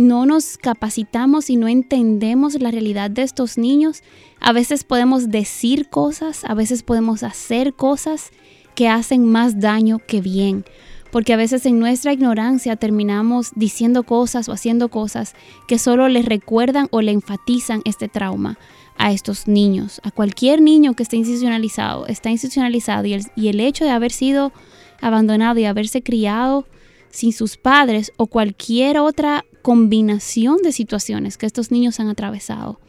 no 0.00 0.24
nos 0.24 0.56
capacitamos 0.56 1.50
y 1.50 1.56
no 1.56 1.68
entendemos 1.68 2.58
la 2.58 2.70
realidad 2.70 3.10
de 3.10 3.20
estos 3.20 3.58
niños, 3.58 4.02
a 4.40 4.52
veces 4.52 4.82
podemos 4.82 5.28
decir 5.28 5.90
cosas, 5.90 6.42
a 6.46 6.54
veces 6.54 6.82
podemos 6.82 7.22
hacer 7.22 7.74
cosas 7.74 8.30
que 8.74 8.88
hacen 8.88 9.26
más 9.26 9.60
daño 9.60 9.98
que 9.98 10.22
bien. 10.22 10.64
porque 11.12 11.32
a 11.32 11.36
veces 11.36 11.66
en 11.66 11.80
nuestra 11.80 12.12
ignorancia 12.12 12.76
terminamos 12.76 13.50
diciendo 13.56 14.04
cosas 14.04 14.48
o 14.48 14.52
haciendo 14.52 14.90
cosas 14.90 15.34
que 15.66 15.76
solo 15.76 16.08
le 16.08 16.22
recuerdan 16.22 16.86
o 16.92 17.00
le 17.02 17.10
enfatizan 17.10 17.82
este 17.84 18.06
trauma 18.06 18.58
a 18.96 19.10
estos 19.10 19.48
niños, 19.48 20.00
a 20.04 20.12
cualquier 20.12 20.62
niño 20.62 20.94
que 20.94 21.02
esté 21.02 21.16
institucionalizado, 21.16 22.06
está 22.06 22.30
institucionalizado 22.30 23.06
y 23.06 23.14
el, 23.14 23.24
y 23.34 23.48
el 23.48 23.58
hecho 23.58 23.84
de 23.84 23.90
haber 23.90 24.12
sido 24.12 24.52
abandonado 25.00 25.58
y 25.58 25.64
haberse 25.64 26.00
criado 26.00 26.64
sin 27.10 27.32
sus 27.32 27.56
padres 27.56 28.12
o 28.16 28.28
cualquier 28.28 28.98
otra 28.98 29.44
combinación 29.62 30.58
de 30.62 30.72
situaciones 30.72 31.36
que 31.36 31.46
estos 31.46 31.70
niños 31.70 32.00
han 32.00 32.08
atravesado. 32.08 32.80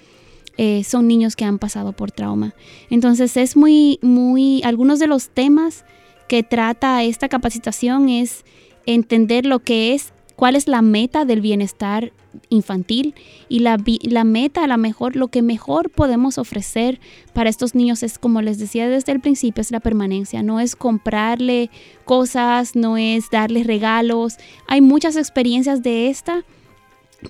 Eh, 0.57 0.83
son 0.83 1.07
niños 1.07 1.35
que 1.35 1.45
han 1.45 1.59
pasado 1.59 1.93
por 1.93 2.11
trauma. 2.11 2.53
Entonces 2.89 3.37
es 3.37 3.55
muy, 3.55 3.99
muy, 4.01 4.61
algunos 4.63 4.99
de 4.99 5.07
los 5.07 5.29
temas 5.29 5.85
que 6.27 6.43
trata 6.43 7.03
esta 7.03 7.29
capacitación 7.29 8.09
es 8.09 8.45
entender 8.85 9.45
lo 9.45 9.59
que 9.59 9.93
es, 9.93 10.13
cuál 10.35 10.55
es 10.55 10.67
la 10.67 10.81
meta 10.81 11.25
del 11.25 11.41
bienestar 11.41 12.11
infantil 12.49 13.15
y 13.49 13.59
la, 13.59 13.77
la 14.03 14.23
meta, 14.23 14.65
la 14.67 14.77
mejor, 14.77 15.15
lo 15.15 15.27
que 15.27 15.41
mejor 15.41 15.89
podemos 15.89 16.37
ofrecer 16.37 16.99
para 17.33 17.49
estos 17.49 17.75
niños 17.75 18.03
es, 18.03 18.17
como 18.17 18.41
les 18.41 18.57
decía 18.57 18.87
desde 18.87 19.11
el 19.11 19.19
principio, 19.19 19.61
es 19.61 19.71
la 19.71 19.79
permanencia, 19.79 20.43
no 20.43 20.59
es 20.59 20.75
comprarle 20.75 21.69
cosas, 22.05 22.75
no 22.75 22.97
es 22.97 23.29
darle 23.29 23.63
regalos. 23.63 24.37
Hay 24.67 24.81
muchas 24.81 25.15
experiencias 25.15 25.81
de 25.81 26.09
esta 26.09 26.43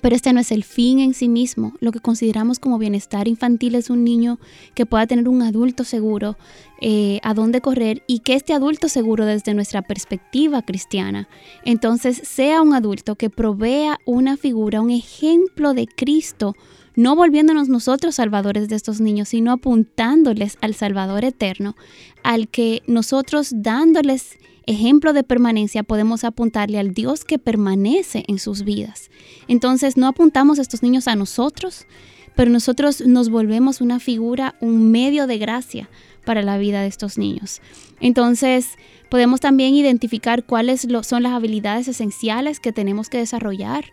pero 0.00 0.16
este 0.16 0.32
no 0.32 0.40
es 0.40 0.50
el 0.52 0.64
fin 0.64 1.00
en 1.00 1.14
sí 1.14 1.28
mismo. 1.28 1.74
Lo 1.80 1.92
que 1.92 2.00
consideramos 2.00 2.58
como 2.58 2.78
bienestar 2.78 3.28
infantil 3.28 3.74
es 3.74 3.90
un 3.90 4.04
niño 4.04 4.38
que 4.74 4.86
pueda 4.86 5.06
tener 5.06 5.28
un 5.28 5.42
adulto 5.42 5.84
seguro 5.84 6.36
eh, 6.80 7.20
a 7.22 7.34
dónde 7.34 7.60
correr 7.60 8.02
y 8.06 8.20
que 8.20 8.34
este 8.34 8.54
adulto 8.54 8.88
seguro 8.88 9.24
desde 9.24 9.54
nuestra 9.54 9.82
perspectiva 9.82 10.62
cristiana, 10.62 11.28
entonces 11.64 12.20
sea 12.24 12.60
un 12.62 12.74
adulto 12.74 13.14
que 13.14 13.30
provea 13.30 13.98
una 14.04 14.36
figura, 14.36 14.80
un 14.80 14.90
ejemplo 14.90 15.74
de 15.74 15.86
Cristo, 15.86 16.54
no 16.94 17.16
volviéndonos 17.16 17.68
nosotros 17.68 18.16
salvadores 18.16 18.68
de 18.68 18.76
estos 18.76 19.00
niños, 19.00 19.30
sino 19.30 19.52
apuntándoles 19.52 20.58
al 20.60 20.74
Salvador 20.74 21.24
eterno, 21.24 21.76
al 22.22 22.48
que 22.48 22.82
nosotros 22.86 23.50
dándoles 23.54 24.38
ejemplo 24.66 25.12
de 25.12 25.24
permanencia 25.24 25.82
podemos 25.82 26.24
apuntarle 26.24 26.78
al 26.78 26.94
Dios 26.94 27.24
que 27.24 27.38
permanece 27.38 28.24
en 28.28 28.38
sus 28.38 28.62
vidas. 28.62 29.10
Entonces 29.48 29.96
no 29.96 30.06
apuntamos 30.06 30.58
a 30.58 30.62
estos 30.62 30.82
niños 30.82 31.08
a 31.08 31.16
nosotros, 31.16 31.86
pero 32.34 32.50
nosotros 32.50 33.00
nos 33.06 33.28
volvemos 33.28 33.80
una 33.80 34.00
figura, 34.00 34.54
un 34.60 34.90
medio 34.90 35.26
de 35.26 35.38
gracia 35.38 35.88
para 36.24 36.42
la 36.42 36.58
vida 36.58 36.82
de 36.82 36.88
estos 36.88 37.18
niños. 37.18 37.60
Entonces 38.00 38.68
podemos 39.10 39.40
también 39.40 39.74
identificar 39.74 40.44
cuáles 40.44 40.86
son 41.02 41.22
las 41.22 41.32
habilidades 41.32 41.88
esenciales 41.88 42.60
que 42.60 42.72
tenemos 42.72 43.08
que 43.08 43.18
desarrollar. 43.18 43.84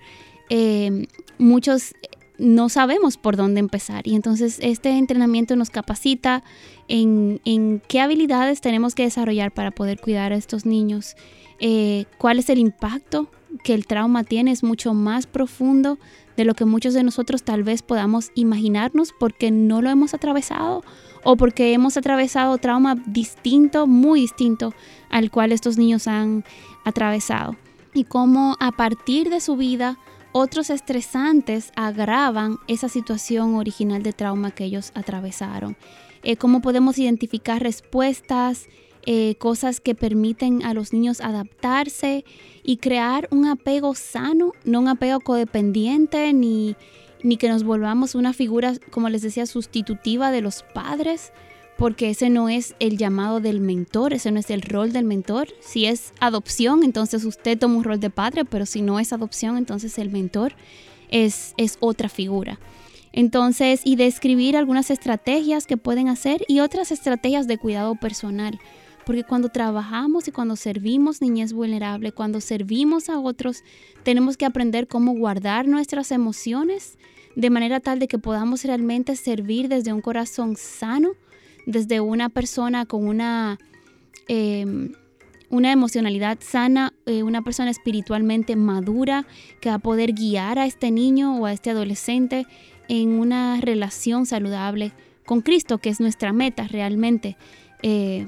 Eh, 0.49 1.07
muchos 1.37 1.93
no 2.39 2.69
sabemos 2.69 3.17
por 3.17 3.35
dónde 3.35 3.59
empezar. 3.59 4.07
Y 4.07 4.15
entonces 4.15 4.57
este 4.61 4.89
entrenamiento 4.89 5.55
nos 5.55 5.69
capacita 5.69 6.43
en, 6.87 7.81
qué 7.87 7.99
habilidades 7.99 8.61
tenemos 8.61 8.95
que 8.95 9.03
desarrollar 9.03 9.51
para 9.51 9.71
poder 9.71 9.99
cuidar 9.99 10.33
a 10.33 10.35
estos 10.35 10.65
niños, 10.65 11.15
eh, 11.59 12.05
cuál 12.17 12.39
es 12.39 12.49
el 12.49 12.57
impacto 12.57 13.29
que 13.63 13.73
el 13.73 13.85
trauma 13.85 14.23
tiene, 14.23 14.51
es 14.51 14.63
mucho 14.63 14.93
más 14.93 15.27
profundo 15.27 15.99
de 16.37 16.45
lo 16.45 16.53
que 16.53 16.65
muchos 16.65 16.93
de 16.93 17.03
nosotros 17.03 17.43
tal 17.43 17.63
vez 17.63 17.81
podamos 17.81 18.31
imaginarnos 18.35 19.13
porque 19.19 19.51
no 19.51 19.81
lo 19.81 19.89
hemos 19.89 20.13
atravesado 20.13 20.83
o 21.23 21.35
porque 21.35 21.73
hemos 21.73 21.97
atravesado 21.97 22.57
trauma 22.57 22.95
distinto, 23.05 23.87
muy 23.87 24.21
distinto 24.21 24.73
al 25.09 25.31
cual 25.31 25.51
estos 25.51 25.77
niños 25.77 26.07
han 26.07 26.45
atravesado. 26.85 27.57
Y 27.93 28.05
cómo 28.05 28.55
a 28.59 28.71
partir 28.71 29.29
de 29.29 29.41
su 29.41 29.57
vida 29.57 29.97
otros 30.31 30.69
estresantes 30.69 31.71
agravan 31.75 32.57
esa 32.67 32.89
situación 32.89 33.55
original 33.55 34.03
de 34.03 34.13
trauma 34.13 34.51
que 34.51 34.65
ellos 34.65 34.91
atravesaron. 34.95 35.75
Eh, 36.23 36.35
cómo 36.35 36.61
podemos 36.61 36.97
identificar 36.97 37.61
respuestas, 37.61 38.67
eh, 39.05 39.35
cosas 39.35 39.79
que 39.79 39.95
permiten 39.95 40.63
a 40.63 40.73
los 40.73 40.93
niños 40.93 41.21
adaptarse 41.21 42.25
y 42.63 42.77
crear 42.77 43.27
un 43.31 43.47
apego 43.47 43.95
sano, 43.95 44.51
no 44.65 44.79
un 44.81 44.89
apego 44.89 45.21
codependiente 45.21 46.33
ni, 46.33 46.75
ni 47.23 47.37
que 47.37 47.49
nos 47.49 47.63
volvamos 47.63 48.15
una 48.15 48.33
figura, 48.33 48.73
como 48.91 49.09
les 49.09 49.21
decía, 49.21 49.45
sustitutiva 49.45 50.31
de 50.31 50.41
los 50.41 50.63
padres, 50.73 51.31
porque 51.79 52.09
ese 52.09 52.29
no 52.29 52.49
es 52.49 52.75
el 52.81 52.97
llamado 52.97 53.39
del 53.39 53.61
mentor, 53.61 54.11
ese 54.11 54.31
no 54.31 54.39
es 54.41 54.49
el 54.49 54.61
rol 54.61 54.91
del 54.91 55.05
mentor. 55.05 55.47
Si 55.61 55.85
es 55.85 56.11
adopción, 56.19 56.83
entonces 56.83 57.23
usted 57.23 57.57
toma 57.57 57.77
un 57.77 57.85
rol 57.85 58.01
de 58.01 58.09
padre, 58.09 58.43
pero 58.43 58.65
si 58.65 58.81
no 58.81 58.99
es 58.99 59.13
adopción, 59.13 59.57
entonces 59.57 59.97
el 59.97 60.09
mentor 60.09 60.55
es, 61.09 61.53
es 61.55 61.77
otra 61.79 62.09
figura. 62.09 62.59
Entonces, 63.13 63.79
y 63.85 63.95
describir 63.95 64.57
algunas 64.57 64.91
estrategias 64.91 65.65
que 65.65 65.77
pueden 65.77 66.09
hacer 66.09 66.43
y 66.49 66.59
otras 66.59 66.91
estrategias 66.91 67.47
de 67.47 67.57
cuidado 67.57 67.95
personal. 67.95 68.59
Porque 69.05 69.23
cuando 69.23 69.47
trabajamos 69.47 70.27
y 70.27 70.33
cuando 70.33 70.57
servimos 70.57 71.21
niñez 71.21 71.53
vulnerable, 71.53 72.11
cuando 72.11 72.41
servimos 72.41 73.07
a 73.07 73.19
otros, 73.19 73.63
tenemos 74.03 74.35
que 74.35 74.45
aprender 74.45 74.89
cómo 74.89 75.13
guardar 75.13 75.65
nuestras 75.65 76.11
emociones 76.11 76.97
de 77.37 77.49
manera 77.49 77.79
tal 77.79 77.99
de 77.99 78.09
que 78.09 78.19
podamos 78.19 78.65
realmente 78.65 79.15
servir 79.15 79.69
desde 79.69 79.93
un 79.93 80.01
corazón 80.01 80.57
sano 80.57 81.11
desde 81.69 81.99
una 81.99 82.29
persona 82.29 82.85
con 82.85 83.07
una, 83.07 83.59
em, 84.27 84.93
una 85.49 85.71
emocionalidad 85.71 86.39
sana, 86.41 86.93
eh, 87.05 87.21
una 87.21 87.43
persona 87.43 87.69
espiritualmente 87.69 88.55
madura 88.55 89.27
que 89.61 89.69
va 89.69 89.75
a 89.75 89.79
poder 89.79 90.13
guiar 90.13 90.57
a 90.57 90.65
este 90.65 90.89
niño 90.89 91.37
o 91.37 91.45
a 91.45 91.53
este 91.53 91.69
adolescente 91.69 92.47
en 92.87 93.19
una 93.19 93.61
relación 93.61 94.25
saludable 94.25 94.93
con 95.25 95.41
Cristo, 95.41 95.77
que 95.77 95.89
es 95.89 95.99
nuestra 95.99 96.33
meta 96.33 96.67
realmente. 96.67 97.37
Eh, 97.83 98.27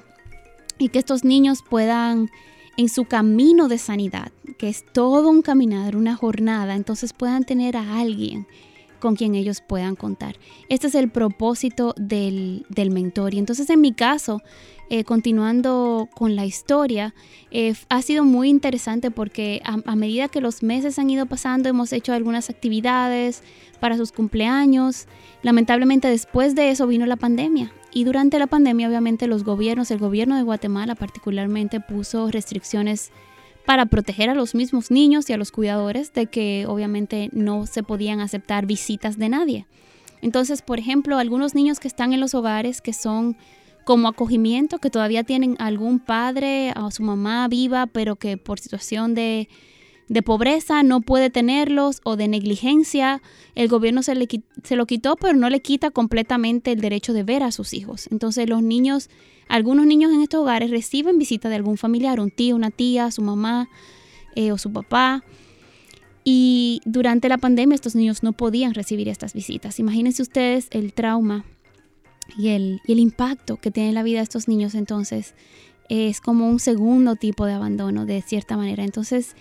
y 0.77 0.89
que 0.89 0.99
estos 0.99 1.23
niños 1.23 1.63
puedan 1.67 2.29
en 2.77 2.89
su 2.89 3.05
camino 3.05 3.67
de 3.67 3.79
sanidad, 3.79 4.31
que 4.59 4.69
es 4.69 4.85
todo 4.93 5.29
un 5.29 5.41
caminar, 5.41 5.95
una 5.95 6.15
jornada, 6.15 6.75
entonces 6.75 7.13
puedan 7.13 7.43
tener 7.43 7.75
a 7.75 7.99
alguien 7.99 8.47
con 9.01 9.17
quien 9.17 9.35
ellos 9.35 9.59
puedan 9.59 9.97
contar. 9.97 10.37
Este 10.69 10.87
es 10.87 10.95
el 10.95 11.09
propósito 11.09 11.93
del, 11.97 12.65
mentor. 12.91 13.33
Y 13.33 13.39
entonces 13.39 13.69
en 13.69 13.81
mi 13.81 13.91
caso, 13.91 14.41
eh, 14.89 15.03
continuando 15.03 16.07
con 16.15 16.37
la 16.37 16.45
historia, 16.45 17.13
eh, 17.51 17.73
ha 17.89 18.01
sido 18.01 18.23
muy 18.23 18.49
interesante 18.49 19.11
porque 19.11 19.61
a, 19.65 19.95
medida 19.97 20.29
que 20.29 20.39
los 20.39 20.63
meses 20.63 20.97
han 20.99 21.09
ido 21.09 21.25
pasando, 21.25 21.67
hemos 21.67 21.91
hecho 21.91 22.13
algunas 22.13 22.49
actividades 22.49 23.43
para 23.81 23.97
sus 23.97 24.13
cumpleaños. 24.13 25.07
Lamentablemente 25.41 26.07
después 26.07 26.55
de 26.55 26.69
eso 26.69 26.87
vino 26.87 27.05
la 27.05 27.17
pandemia. 27.17 27.73
Y 27.93 28.05
durante 28.05 28.39
la 28.39 28.47
pandemia, 28.47 28.87
obviamente, 28.87 29.27
los 29.27 29.43
gobiernos, 29.43 29.91
el 29.91 29.97
gobierno 29.97 30.37
de 30.37 30.43
Guatemala 30.43 30.95
particularmente, 30.95 31.81
puso 31.81 32.31
restricciones 32.31 33.11
para 33.65 33.85
proteger 33.85 34.29
a 34.29 34.35
los 34.35 34.55
mismos 34.55 34.91
niños 34.91 35.29
y 35.29 35.33
a 35.33 35.37
los 35.37 35.51
cuidadores 35.51 36.13
de 36.13 36.27
que 36.27 36.65
obviamente 36.67 37.29
no 37.31 37.65
se 37.65 37.83
podían 37.83 38.19
aceptar 38.19 38.65
visitas 38.65 39.17
de 39.17 39.29
nadie. 39.29 39.65
Entonces, 40.21 40.61
por 40.61 40.79
ejemplo, 40.79 41.17
algunos 41.17 41.55
niños 41.55 41.79
que 41.79 41.87
están 41.87 42.13
en 42.13 42.19
los 42.19 42.33
hogares 42.33 42.81
que 42.81 42.93
son 42.93 43.37
como 43.83 44.07
acogimiento, 44.07 44.79
que 44.79 44.89
todavía 44.89 45.23
tienen 45.23 45.55
algún 45.59 45.99
padre 45.99 46.73
o 46.79 46.91
su 46.91 47.03
mamá 47.03 47.47
viva, 47.47 47.87
pero 47.87 48.15
que 48.15 48.37
por 48.37 48.59
situación 48.59 49.15
de, 49.15 49.49
de 50.07 50.21
pobreza 50.21 50.83
no 50.83 51.01
puede 51.01 51.29
tenerlos 51.29 52.01
o 52.03 52.15
de 52.15 52.27
negligencia, 52.27 53.21
el 53.55 53.67
gobierno 53.67 54.03
se, 54.03 54.15
le, 54.15 54.27
se 54.63 54.75
lo 54.75 54.85
quitó, 54.85 55.15
pero 55.15 55.37
no 55.37 55.49
le 55.49 55.61
quita 55.61 55.91
completamente 55.91 56.71
el 56.71 56.81
derecho 56.81 57.13
de 57.13 57.23
ver 57.23 57.43
a 57.43 57.51
sus 57.51 57.73
hijos. 57.73 58.07
Entonces 58.11 58.49
los 58.49 58.61
niños 58.61 59.09
algunos 59.51 59.85
niños 59.85 60.13
en 60.13 60.21
estos 60.21 60.39
hogares 60.39 60.71
reciben 60.71 61.19
visita 61.19 61.49
de 61.49 61.55
algún 61.55 61.75
familiar, 61.75 62.21
un 62.21 62.31
tío, 62.31 62.55
una 62.55 62.71
tía, 62.71 63.11
su 63.11 63.21
mamá 63.21 63.67
eh, 64.33 64.53
o 64.53 64.57
su 64.57 64.71
papá. 64.71 65.25
Y 66.23 66.81
durante 66.85 67.27
la 67.27 67.37
pandemia 67.37 67.75
estos 67.75 67.93
niños 67.93 68.23
no 68.23 68.31
podían 68.31 68.73
recibir 68.73 69.09
estas 69.09 69.33
visitas. 69.33 69.77
Imagínense 69.77 70.21
ustedes 70.21 70.67
el 70.71 70.93
trauma 70.93 71.43
y 72.37 72.49
el, 72.49 72.79
y 72.87 72.93
el 72.93 72.99
impacto 72.99 73.57
que 73.57 73.71
tiene 73.71 73.89
en 73.89 73.95
la 73.95 74.03
vida 74.03 74.19
de 74.19 74.23
estos 74.23 74.47
niños. 74.47 74.73
Entonces 74.73 75.33
es 75.89 76.21
como 76.21 76.47
un 76.47 76.59
segundo 76.59 77.17
tipo 77.17 77.45
de 77.45 77.51
abandono 77.51 78.05
de 78.05 78.21
cierta 78.21 78.55
manera. 78.55 78.85
Entonces 78.85 79.35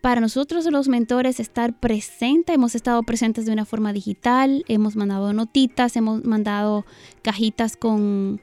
para 0.00 0.20
nosotros 0.20 0.64
los 0.66 0.88
mentores 0.88 1.40
estar 1.40 1.78
presente, 1.78 2.54
hemos 2.54 2.74
estado 2.74 3.02
presentes 3.02 3.46
de 3.46 3.52
una 3.52 3.64
forma 3.64 3.92
digital, 3.92 4.64
hemos 4.68 4.96
mandado 4.96 5.32
notitas, 5.32 5.96
hemos 5.96 6.24
mandado 6.24 6.84
cajitas 7.22 7.76
con 7.76 8.40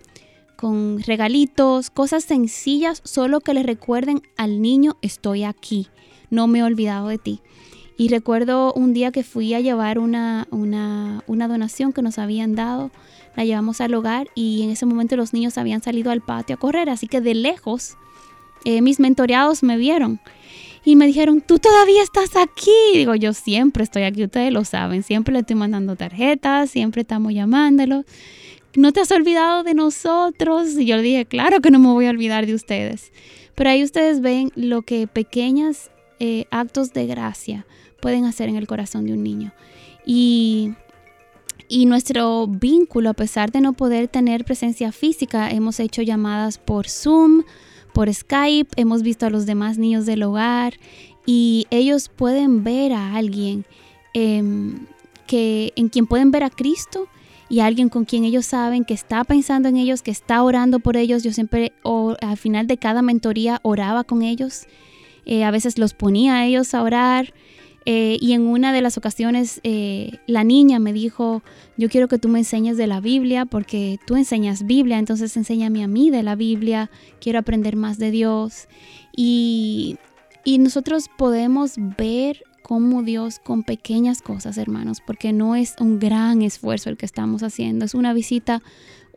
con 0.57 0.99
regalitos, 0.99 1.89
cosas 1.89 2.25
sencillas, 2.25 3.01
solo 3.05 3.39
que 3.39 3.53
le 3.53 3.63
recuerden 3.63 4.23
al 4.35 4.61
niño, 4.61 4.97
estoy 5.01 5.43
aquí, 5.43 5.87
no 6.29 6.47
me 6.47 6.59
he 6.59 6.63
olvidado 6.63 7.07
de 7.07 7.19
ti. 7.19 7.41
Y 7.95 8.09
recuerdo 8.09 8.73
un 8.73 8.93
día 8.93 9.11
que 9.11 9.23
fui 9.23 9.53
a 9.53 9.59
llevar 9.59 9.97
una, 9.97 10.47
una, 10.51 11.23
una, 11.27 11.47
donación 11.47 11.93
que 11.93 12.01
nos 12.01 12.19
habían 12.19 12.53
dado, 12.55 12.91
la 13.35 13.45
llevamos 13.45 13.81
al 13.81 13.93
hogar 13.93 14.27
y 14.35 14.63
en 14.63 14.71
ese 14.71 14.85
momento 14.85 15.15
los 15.15 15.33
niños 15.33 15.57
habían 15.57 15.81
salido 15.81 16.11
al 16.11 16.21
patio 16.21 16.55
a 16.55 16.59
correr, 16.59 16.89
así 16.89 17.07
que 17.07 17.21
de 17.21 17.35
lejos 17.35 17.95
eh, 18.65 18.81
mis 18.81 18.99
mentoreados 18.99 19.63
me 19.63 19.77
vieron 19.77 20.19
y 20.87 20.95
me 20.95 21.05
dijeron, 21.05 21.41
tú 21.41 21.59
todavía 21.59 22.01
estás 22.01 22.37
aquí. 22.37 22.71
Digo, 22.93 23.13
yo 23.13 23.33
siempre 23.33 23.83
estoy 23.83 24.03
aquí, 24.03 24.23
ustedes 24.23 24.53
lo 24.53 24.63
saben, 24.63 25.03
siempre 25.03 25.33
le 25.33 25.41
estoy 25.41 25.57
mandando 25.57 25.97
tarjetas, 25.97 26.69
siempre 26.69 27.01
estamos 27.01 27.33
llamándolo. 27.33 28.05
¿No 28.73 28.93
te 28.93 29.01
has 29.01 29.11
olvidado 29.11 29.63
de 29.63 29.73
nosotros? 29.73 30.69
Y 30.77 30.85
yo 30.85 30.95
le 30.95 31.01
dije, 31.01 31.25
claro 31.25 31.59
que 31.59 31.71
no 31.71 31.79
me 31.79 31.89
voy 31.89 32.05
a 32.05 32.09
olvidar 32.09 32.45
de 32.45 32.53
ustedes. 32.53 33.11
Pero 33.53 33.69
ahí 33.69 33.83
ustedes 33.83 34.21
ven 34.21 34.49
lo 34.55 34.81
que 34.83 35.07
pequeños 35.07 35.91
eh, 36.21 36.45
actos 36.51 36.93
de 36.93 37.05
gracia 37.05 37.65
pueden 37.99 38.23
hacer 38.23 38.47
en 38.47 38.55
el 38.55 38.65
corazón 38.65 39.05
de 39.05 39.11
un 39.11 39.23
niño. 39.23 39.51
Y 40.05 40.71
y 41.67 41.85
nuestro 41.85 42.47
vínculo, 42.47 43.09
a 43.09 43.13
pesar 43.13 43.51
de 43.51 43.59
no 43.59 43.73
poder 43.73 44.07
tener 44.07 44.45
presencia 44.45 44.93
física, 44.93 45.49
hemos 45.49 45.81
hecho 45.81 46.01
llamadas 46.01 46.59
por 46.59 46.87
Zoom, 46.87 47.43
por 47.97 48.13
Skype, 48.13 48.69
hemos 48.75 49.01
visto 49.01 49.25
a 49.25 49.31
los 49.31 49.47
demás 49.47 49.79
niños 49.79 50.05
del 50.05 50.21
hogar 50.21 50.75
y 51.25 51.65
ellos 51.71 52.09
pueden 52.09 52.63
ver 52.63 52.93
a 52.93 53.15
alguien 53.15 53.65
em, 54.13 54.85
que, 55.25 55.73
en 55.75 55.89
quien 55.89 56.05
pueden 56.05 56.29
ver 56.29 56.43
a 56.43 56.51
Cristo 56.51 57.07
y 57.49 57.61
alguien 57.61 57.89
con 57.89 58.05
quien 58.05 58.23
ellos 58.23 58.45
saben 58.45 58.85
que 58.85 58.93
está 58.93 59.23
pensando 59.23 59.67
en 59.67 59.77
ellos, 59.77 60.03
que 60.03 60.11
está 60.11 60.43
orando 60.43 60.77
por 60.77 60.95
ellos. 60.95 61.23
Yo 61.23 61.33
siempre 61.33 61.73
al 62.21 62.37
final 62.37 62.67
de 62.67 62.77
cada 62.77 63.01
mentoría 63.01 63.61
oraba 63.63 64.03
con 64.03 64.21
ellos. 64.21 64.67
Eh, 65.25 65.43
a 65.43 65.49
veces 65.49 65.79
los 65.79 65.95
ponía 65.95 66.35
a 66.35 66.45
ellos 66.45 66.75
a 66.75 66.83
orar. 66.83 67.33
Eh, 67.89 68.17
y 68.19 68.33
en 68.33 68.45
una 68.47 68.73
de 68.73 68.81
las 68.81 68.97
ocasiones 68.97 69.61
eh, 69.63 70.19
la 70.27 70.43
niña 70.43 70.77
me 70.77 70.91
dijo, 70.91 71.41
yo 71.77 71.87
quiero 71.87 72.09
que 72.09 72.19
tú 72.19 72.27
me 72.27 72.39
enseñes 72.39 72.75
de 72.75 72.85
la 72.85 72.99
Biblia 72.99 73.45
porque 73.45 73.97
tú 74.05 74.17
enseñas 74.17 74.65
Biblia, 74.65 74.99
entonces 74.99 75.37
enséñame 75.37 75.85
a 75.85 75.87
mí 75.87 76.09
de 76.09 76.21
la 76.21 76.35
Biblia, 76.35 76.91
quiero 77.21 77.39
aprender 77.39 77.77
más 77.77 77.97
de 77.97 78.11
Dios. 78.11 78.67
Y, 79.15 79.95
y 80.43 80.57
nosotros 80.57 81.05
podemos 81.17 81.75
ver 81.97 82.43
cómo 82.61 83.03
Dios 83.03 83.39
con 83.39 83.63
pequeñas 83.63 84.21
cosas, 84.21 84.57
hermanos, 84.57 84.97
porque 84.99 85.31
no 85.31 85.55
es 85.55 85.75
un 85.79 85.97
gran 85.97 86.41
esfuerzo 86.41 86.89
el 86.89 86.97
que 86.97 87.05
estamos 87.05 87.41
haciendo, 87.41 87.85
es 87.85 87.93
una 87.93 88.11
visita 88.11 88.61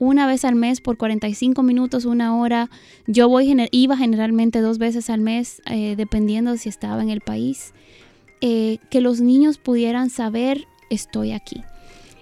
una 0.00 0.28
vez 0.28 0.44
al 0.44 0.54
mes 0.54 0.80
por 0.80 0.96
45 0.96 1.62
minutos, 1.64 2.04
una 2.04 2.36
hora. 2.36 2.70
Yo 3.08 3.28
voy, 3.28 3.68
iba 3.72 3.96
generalmente 3.96 4.60
dos 4.60 4.78
veces 4.78 5.10
al 5.10 5.20
mes, 5.20 5.60
eh, 5.66 5.94
dependiendo 5.96 6.56
si 6.56 6.68
estaba 6.68 7.02
en 7.02 7.10
el 7.10 7.20
país. 7.20 7.74
Eh, 8.42 8.78
que 8.88 9.02
los 9.02 9.20
niños 9.20 9.58
pudieran 9.58 10.08
saber 10.08 10.66
estoy 10.88 11.32
aquí. 11.32 11.62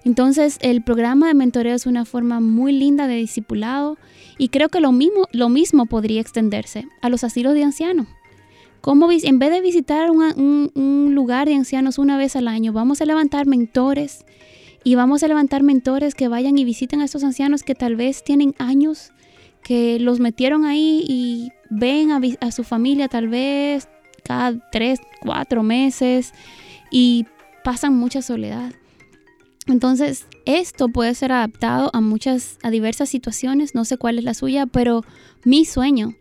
Entonces 0.05 0.59
el 0.63 0.83
programa 0.83 1.29
de 1.29 1.35
mentoreo 1.35 1.77
es 1.77 1.87
una 1.87 2.05
forma 2.05 2.41
muy 2.41 2.73
linda 2.73 3.07
de 3.07 3.15
discipulado 3.15 3.99
y 4.37 4.49
creo 4.49 4.69
que 4.69 4.81
lo 4.81 4.91
mismo, 4.91 5.29
lo 5.33 5.49
mismo 5.49 5.87
podría 5.87 6.21
extenderse 6.21 6.89
a 7.03 7.09
los 7.09 7.23
asilos 7.23 7.55
de 7.55 7.63
ancianos. 7.63 8.09
Como 8.81 9.11
en 9.13 9.39
vez 9.39 9.51
de 9.51 9.61
visitar 9.61 10.11
un, 10.11 10.73
un 10.75 11.15
lugar 11.15 11.47
de 11.47 11.55
ancianos 11.55 11.99
una 11.99 12.17
vez 12.17 12.35
al 12.37 12.49
año, 12.49 12.73
vamos 12.73 13.01
a 13.01 13.05
levantar 13.05 13.47
mentores 13.47 14.25
y 14.83 14.95
vamos 14.95 15.23
a 15.23 15.29
levantar 15.29 15.63
mentores 15.63 16.15
que 16.15 16.29
vayan 16.29 16.59
y 16.59 16.65
visiten 16.65 17.01
a 17.01 17.05
estos 17.05 17.23
ancianos 17.23 17.63
que 17.63 17.75
tal 17.75 17.95
vez 17.95 18.25
tienen 18.25 18.55
años, 18.59 19.13
que 19.63 20.01
los 20.01 20.21
metieron 20.21 20.65
ahí 20.65 21.05
y 21.07 21.51
ven 21.71 22.11
a, 22.13 22.21
a 22.41 22.51
su 22.51 22.65
familia 22.65 23.09
tal 23.09 23.29
vez 23.29 23.89
cada 24.25 24.59
tres, 24.71 25.01
cuatro 25.21 25.63
meses 25.63 26.33
y 26.91 27.27
pasan 27.65 27.97
mucha 27.97 28.23
soledad. 28.23 28.73
Entonces, 29.67 30.27
esto 30.47 30.89
puede 30.89 31.15
ser 31.15 31.33
adaptado 31.33 31.91
a 31.93 32.01
muchas, 32.01 32.59
a 32.63 32.71
diversas 32.71 33.11
situaciones, 33.11 33.75
no 33.75 33.85
sé 33.85 33.99
cuál 33.99 34.19
es 34.19 34.25
la 34.25 34.35
suya, 34.35 34.65
pero 34.67 35.05
mi 35.45 35.67
sueño 35.67 36.15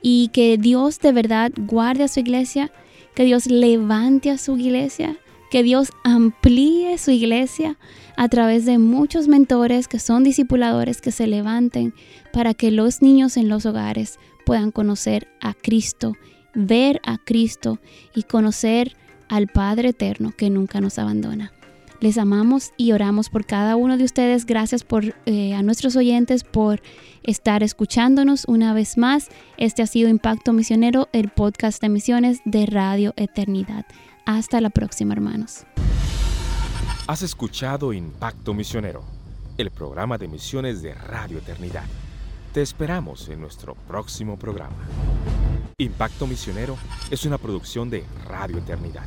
Y 0.00 0.28
que 0.28 0.56
Dios 0.56 1.00
de 1.00 1.12
verdad 1.12 1.52
guarde 1.56 2.04
a 2.04 2.08
su 2.08 2.20
iglesia, 2.20 2.72
que 3.14 3.24
Dios 3.24 3.46
levante 3.46 4.30
a 4.30 4.38
su 4.38 4.56
iglesia, 4.56 5.18
que 5.50 5.62
Dios 5.62 5.90
amplíe 6.04 6.96
su 6.98 7.10
iglesia 7.10 7.76
a 8.16 8.28
través 8.28 8.64
de 8.64 8.78
muchos 8.78 9.28
mentores 9.28 9.88
que 9.88 9.98
son 9.98 10.24
discipuladores 10.24 11.00
que 11.00 11.12
se 11.12 11.26
levanten 11.26 11.92
para 12.32 12.54
que 12.54 12.70
los 12.70 13.02
niños 13.02 13.36
en 13.36 13.48
los 13.48 13.66
hogares 13.66 14.18
puedan 14.46 14.70
conocer 14.70 15.28
a 15.40 15.54
Cristo, 15.54 16.16
ver 16.54 17.00
a 17.04 17.18
Cristo 17.18 17.78
y 18.14 18.22
conocer 18.22 18.96
al 19.28 19.48
Padre 19.48 19.90
Eterno 19.90 20.32
que 20.36 20.50
nunca 20.50 20.80
nos 20.80 20.98
abandona. 20.98 21.52
Les 22.00 22.16
amamos 22.16 22.72
y 22.78 22.92
oramos 22.92 23.28
por 23.28 23.44
cada 23.44 23.76
uno 23.76 23.98
de 23.98 24.04
ustedes. 24.04 24.46
Gracias 24.46 24.84
por, 24.84 25.14
eh, 25.26 25.52
a 25.52 25.62
nuestros 25.62 25.96
oyentes 25.96 26.44
por 26.44 26.80
estar 27.22 27.62
escuchándonos 27.62 28.46
una 28.46 28.72
vez 28.72 28.96
más. 28.96 29.28
Este 29.58 29.82
ha 29.82 29.86
sido 29.86 30.08
Impacto 30.08 30.54
Misionero, 30.54 31.10
el 31.12 31.28
podcast 31.28 31.82
de 31.82 31.90
misiones 31.90 32.40
de 32.46 32.64
Radio 32.64 33.12
Eternidad. 33.16 33.84
Hasta 34.30 34.60
la 34.60 34.70
próxima, 34.70 35.12
hermanos. 35.12 35.64
Has 37.08 37.22
escuchado 37.22 37.92
Impacto 37.92 38.54
Misionero, 38.54 39.02
el 39.58 39.72
programa 39.72 40.18
de 40.18 40.28
misiones 40.28 40.82
de 40.82 40.94
Radio 40.94 41.38
Eternidad. 41.38 41.82
Te 42.54 42.62
esperamos 42.62 43.28
en 43.28 43.40
nuestro 43.40 43.74
próximo 43.74 44.38
programa. 44.38 44.76
Impacto 45.78 46.28
Misionero 46.28 46.76
es 47.10 47.24
una 47.24 47.38
producción 47.38 47.90
de 47.90 48.04
Radio 48.28 48.58
Eternidad. 48.58 49.06